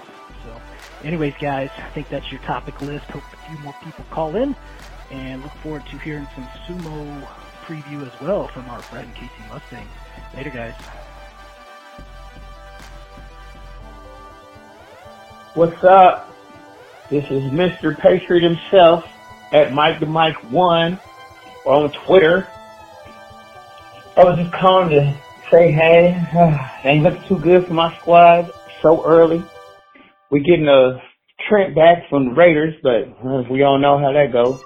[0.47, 0.60] So,
[1.05, 3.05] anyways, guys, I think that's your topic list.
[3.06, 4.55] Hope a few more people call in,
[5.10, 7.27] and look forward to hearing some sumo
[7.64, 9.89] preview as well from our friend Casey Mustang.
[10.36, 10.74] Later, guys.
[15.55, 16.32] What's up?
[17.10, 17.98] This is Mr.
[17.98, 19.05] Patriot himself
[19.52, 21.01] at Mike the Mike One
[21.64, 22.47] on Twitter.
[24.16, 25.18] I was just calling to
[25.51, 26.14] say hey.
[26.85, 29.43] ain't looking too good for my squad so early.
[30.31, 31.01] We're getting a
[31.48, 34.61] Trent back from the Raiders, but uh, we all know how that goes.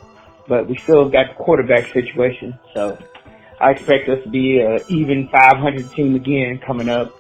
[0.49, 2.99] But we still got the quarterback situation, so
[3.61, 7.15] I expect us to be a even 500 team again coming up,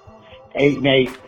[0.54, 1.18] eight and eight.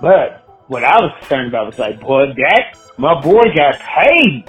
[0.00, 4.44] But what I was concerned about was like, boy, that my boy got paid.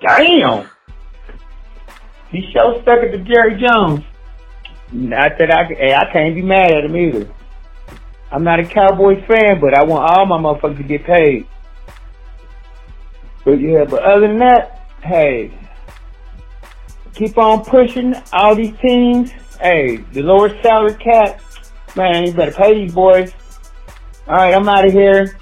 [0.00, 0.68] Damn.
[2.30, 4.04] He so stuck at the Jerry Jones.
[4.90, 5.62] Not that I,
[5.94, 7.32] I can't be mad at him either.
[8.32, 11.46] I'm not a Cowboys fan, but I want all my motherfuckers to get paid.
[13.44, 15.52] But yeah, but other than that, hey,
[17.14, 19.32] keep on pushing all these teams.
[19.60, 21.42] Hey, the lower salary cap,
[21.94, 23.34] man, you better pay these boys.
[24.26, 25.38] All right, I'm out of here.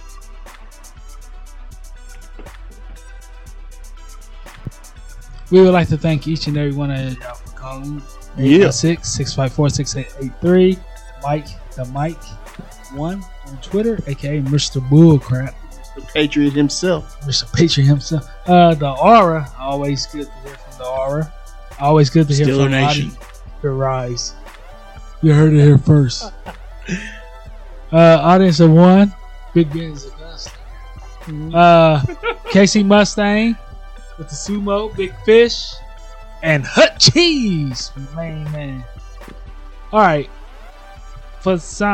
[5.51, 8.03] We would like to thank each and every one of y'all for calling.
[8.37, 8.71] Yeah.
[8.71, 10.79] 6 654 6883.
[11.23, 12.23] Mike, the Mike,
[12.93, 14.81] one on Twitter, aka Mr.
[14.89, 15.55] Bullcrap,
[15.95, 17.21] The Patriot himself.
[17.23, 17.53] Mr.
[17.53, 18.29] Patriot himself.
[18.47, 21.33] Uh, the Aura, always good to hear from the Aura.
[21.81, 23.09] Always good to hear Steeler from Nation.
[23.09, 23.21] Roddy.
[23.63, 24.35] The Rise.
[25.23, 26.33] You heard it here first.
[27.93, 29.13] uh, audience of one,
[29.55, 31.55] Big Ben's a gunslinger.
[31.55, 33.57] Uh, Casey Mustang
[34.19, 35.73] with the sumo, Big Fish,
[36.43, 38.85] and Hutchies, main man.
[39.93, 40.31] All right,
[41.41, 41.85] for si-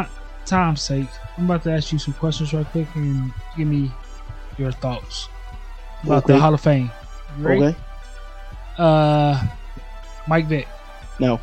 [0.46, 3.90] time's sake, I'm about to ask you some questions real quick and give me
[4.58, 5.28] your thoughts
[6.02, 6.90] about the Hall of Fame.
[7.38, 7.48] You?
[7.48, 7.76] Okay.
[8.78, 9.46] Uh,
[10.26, 10.68] Mike Vick.
[11.18, 11.40] No.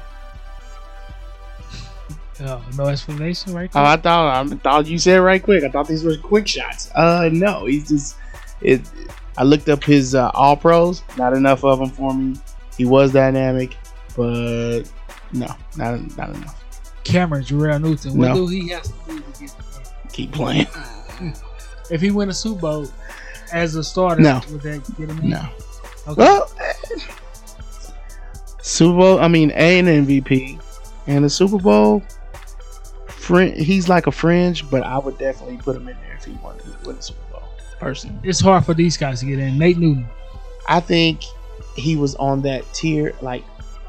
[2.41, 3.69] Oh, no explanation, right?
[3.75, 5.63] Oh, I thought I thought you said right quick.
[5.63, 6.91] I thought these were quick shots.
[6.95, 8.17] Uh, no, he's just
[8.61, 8.81] it.
[9.37, 11.03] I looked up his uh, all pros.
[11.17, 12.35] Not enough of them for me.
[12.77, 13.77] He was dynamic,
[14.15, 14.81] but
[15.31, 16.62] no, not not enough.
[17.03, 18.17] Cameron Jarrell Newton.
[18.17, 18.35] What No.
[18.35, 19.55] do he has to do to get?
[20.11, 20.67] Keep playing.
[21.91, 22.87] If he win a Super Bowl
[23.51, 24.41] as a starter, No.
[24.51, 25.29] would that get him in?
[25.29, 25.45] No.
[26.07, 26.21] Okay.
[26.21, 26.49] Well,
[28.61, 29.19] Super Bowl.
[29.19, 30.59] I mean, A and MVP,
[31.07, 32.01] and the Super Bowl.
[33.07, 36.33] Friend, he's like a fringe, but I would definitely put him in there if he
[36.43, 37.43] wanted to win the Super Bowl.
[37.79, 38.17] Personally.
[38.23, 39.57] it's hard for these guys to get in.
[39.57, 40.05] Nate Newton.
[40.67, 41.21] I think
[41.75, 43.13] he was on that tier.
[43.21, 43.43] Like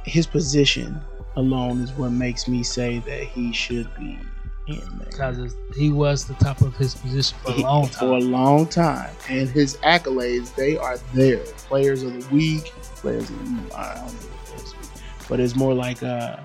[0.04, 1.00] his position
[1.36, 4.18] alone is what makes me say that he should be
[4.66, 8.20] in there because he was the top of his position for a long For a
[8.20, 8.30] time.
[8.32, 11.38] long time, and his accolades they are there.
[11.68, 14.88] Players of the week, players of the week, I don't know what players of the
[14.94, 16.36] week, but it's more like uh,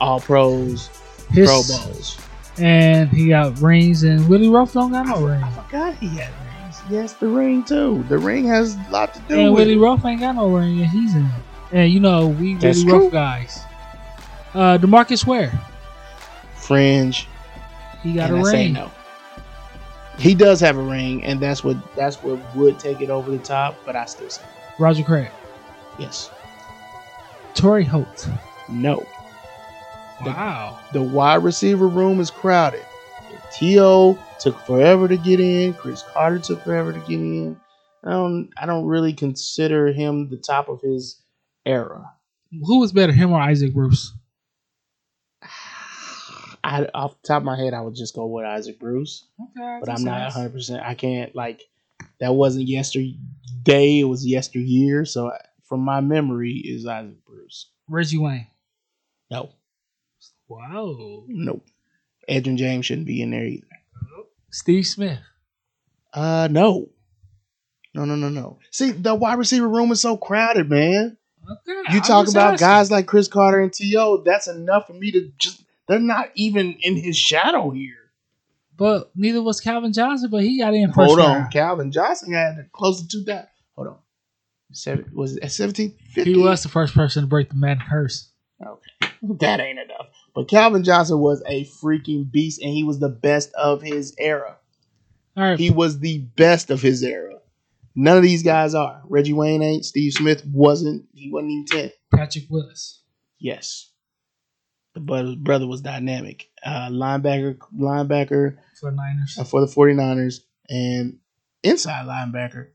[0.00, 0.88] all pros,
[1.30, 2.18] His, Pro Bowls.
[2.58, 5.42] and he got rings, and Willie Roaf don't got no ring.
[5.42, 6.30] I forgot he had
[6.62, 6.80] rings.
[6.90, 8.04] Yes, the ring too.
[8.08, 9.78] The ring has a lot to do And with Willie it.
[9.78, 11.28] Roaf ain't got no ring, and he's in.
[11.70, 13.08] And you know we That's Willie true.
[13.08, 13.60] Roaf guys.
[14.54, 15.52] Uh, DeMarcus Ware,
[16.56, 17.26] Fringe.
[18.02, 18.72] he got and a I say ring.
[18.74, 18.90] no.
[20.18, 23.38] He does have a ring, and that's what that's what would take it over the
[23.38, 23.76] top.
[23.86, 24.42] But I still say
[24.78, 25.30] Roger Craig,
[25.98, 26.30] yes.
[27.54, 28.28] Torry Holt.
[28.68, 28.96] No.
[30.24, 30.78] The- Wow.
[30.92, 32.84] The wide receiver room is crowded.
[33.52, 34.16] T.O.
[34.38, 35.74] took forever to get in.
[35.74, 37.58] Cris Carter took forever to get in.
[38.04, 38.50] I don't.
[38.56, 41.20] I don't really consider him the top of his
[41.66, 42.12] era.
[42.66, 44.12] Who was better, him or Isaac Bruce?
[46.64, 49.78] I, off the top of my head, I would just go with Isaac Bruce, Okay,
[49.80, 50.52] but I'm not 100.
[50.52, 51.62] percent I can't like
[52.20, 52.34] that.
[52.34, 53.16] Wasn't yesterday.
[53.66, 55.04] It was yesteryear.
[55.04, 57.70] So I- from my memory, is Isaac Bruce.
[57.88, 58.46] Reggie Wayne.
[59.30, 59.50] No,
[60.48, 61.24] Wow.
[61.28, 61.64] nope.
[62.28, 63.66] Edgerrin James shouldn't be in there either.
[64.50, 65.18] Steve Smith.
[66.12, 66.90] Uh, no.
[67.94, 68.58] No, no, no, no.
[68.70, 71.16] See, the wide receiver room is so crowded, man.
[71.50, 71.72] Okay.
[71.92, 72.66] You I'm talk about asking.
[72.68, 76.76] guys like Cris Carter and T.O., that's enough for me to just, they're not even
[76.80, 77.96] in his shadow here.
[78.76, 81.36] But neither was Calvin Johnson, but he got in first Hold on.
[81.40, 81.52] round.
[81.52, 83.46] Calvin Johnson had close to 2,000.
[83.76, 83.98] Hold on.
[84.72, 85.94] Seven, was it 17?
[86.14, 86.32] 50?
[86.32, 88.30] He was the first person to break the Madden curse.
[88.64, 89.12] Okay.
[89.38, 90.06] That ain't enough.
[90.34, 94.56] But Calvin Johnson was a freaking beast, and he was the best of his era.
[95.36, 95.58] All right.
[95.58, 97.36] He was the best of his era.
[97.94, 99.00] None of these guys are.
[99.04, 99.84] Reggie Wayne ain't.
[99.84, 101.04] Steve Smith wasn't.
[101.14, 101.90] He wasn't even 10.
[102.12, 103.02] Patrick Willis.
[103.38, 103.91] Yes.
[104.94, 106.50] The brother was dynamic.
[106.64, 109.36] Uh, linebacker, linebacker for Niners.
[109.38, 111.18] uh, for the 49ers and
[111.62, 112.68] inside linebacker.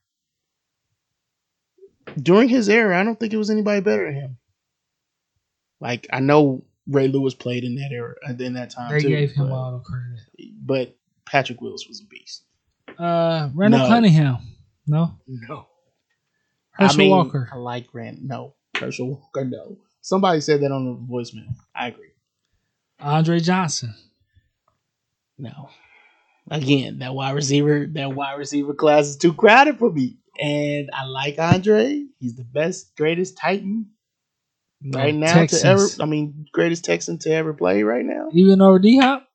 [2.22, 4.38] During his era, I don't think it was anybody better than him.
[5.80, 9.10] Like I know Ray Lewis played in that era uh, in that time They too,
[9.10, 10.20] gave him but, all the credit.
[10.66, 10.96] but
[11.26, 12.44] Patrick Willis was a beast.
[12.98, 13.88] Uh, Randall No.
[13.88, 14.38] Cunningham.
[14.88, 15.20] No.
[15.28, 15.68] No,
[16.72, 17.50] Herschel I mean, Walker.
[17.54, 18.20] I like Rand.
[18.24, 19.44] No, Herschel Walker.
[19.46, 19.78] No,
[20.08, 21.54] somebody said that on the voicemail.
[21.76, 22.12] I agree.
[23.00, 23.94] Andre Johnson.
[25.38, 25.70] No.
[26.50, 30.18] Again, that wide receiver, that wide receiver class is too crowded for me.
[30.42, 32.06] And I like Andre.
[32.20, 33.88] He's the best, greatest Titan
[34.82, 35.62] No, right now Texans.
[35.64, 35.88] to ever.
[36.02, 38.30] I mean, greatest Texan to ever play right now.
[38.34, 39.28] Even over D Hop.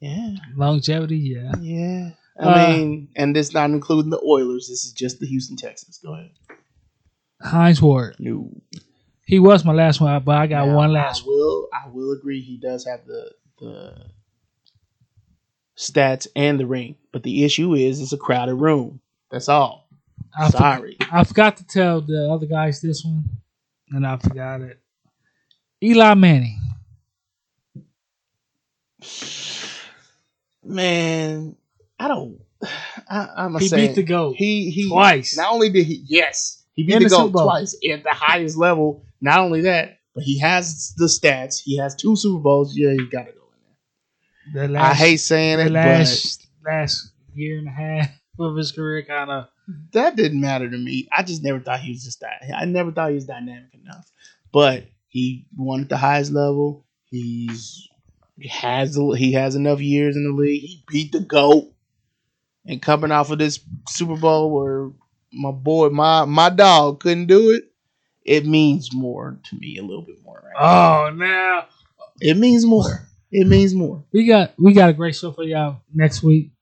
[0.00, 1.52] Yeah, Longevity, yeah.
[1.60, 2.10] yeah.
[2.40, 4.66] I Uh, mean, and this not including the Oilers.
[4.68, 5.98] This is just the Houston Texans.
[6.02, 6.30] Go ahead.
[7.42, 8.16] Hines Ward.
[8.18, 8.50] No,
[9.26, 11.68] He was my last one, but I got Now, one last I will.
[11.72, 12.40] I will agree.
[12.42, 13.94] He does have the the
[15.76, 19.00] stats and the ring, but the issue is it's a crowded room.
[19.30, 19.88] That's all.
[20.36, 20.96] I for- Sorry.
[21.10, 23.24] I forgot to tell the other guys this one,
[23.90, 24.78] and I forgot it.
[25.82, 26.58] Eli Manning.
[30.64, 31.56] Man,
[31.98, 32.40] I don't.
[33.10, 35.36] I, I'm He saying beat the GOAT He he twice.
[35.36, 38.56] Not only did he yes he beat In the the goal twice at the highest
[38.56, 39.04] level.
[39.20, 41.60] Not only that, but he has the stats.
[41.62, 42.76] He has two Super Bowls.
[42.76, 43.40] Yeah, you got to go
[44.46, 44.68] in there.
[44.68, 49.30] The I hate saying it, last last year and a half of his career, kind
[49.30, 49.48] of.
[49.92, 51.08] that didn't matter to me.
[51.16, 52.42] I just never thought he was just that.
[52.54, 54.10] I never thought he was dynamic enough.
[54.52, 56.86] But he won at the highest level.
[57.04, 57.88] He's
[58.38, 60.62] he has he has enough years in the league.
[60.62, 61.68] He beat the goat.
[62.64, 63.58] And coming off of this
[63.88, 64.90] Super Bowl where
[65.32, 67.64] my boy, my my dog couldn't do it,
[68.24, 70.42] it means more to me a little bit more.
[70.44, 70.62] Right?
[70.62, 71.66] Oh, now
[72.20, 73.08] It means more.
[73.30, 74.04] It means more.
[74.12, 76.52] we got we got a great show for y'all next week.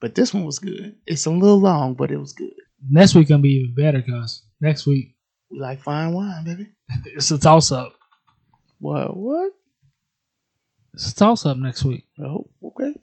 [0.00, 0.96] But this one was good.
[1.06, 2.52] It's a little long, but it was good.
[2.88, 5.14] Next week gonna be even better because next week
[5.50, 6.68] We like fine wine, baby.
[7.06, 7.92] it's a toss up.
[8.78, 9.16] What?
[9.16, 9.52] What?
[10.94, 12.04] It's a toss up next week.
[12.18, 12.94] Oh, okay.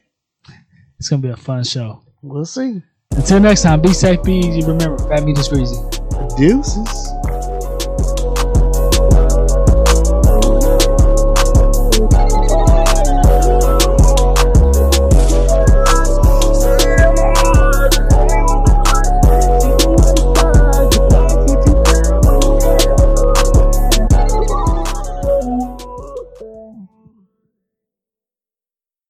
[0.99, 2.01] It's gonna be a fun show.
[2.21, 2.81] We'll see.
[3.17, 4.61] Until next time, be safe, be easy.
[4.61, 5.75] Remember, fat meat is greasy.
[6.37, 7.09] Deuces.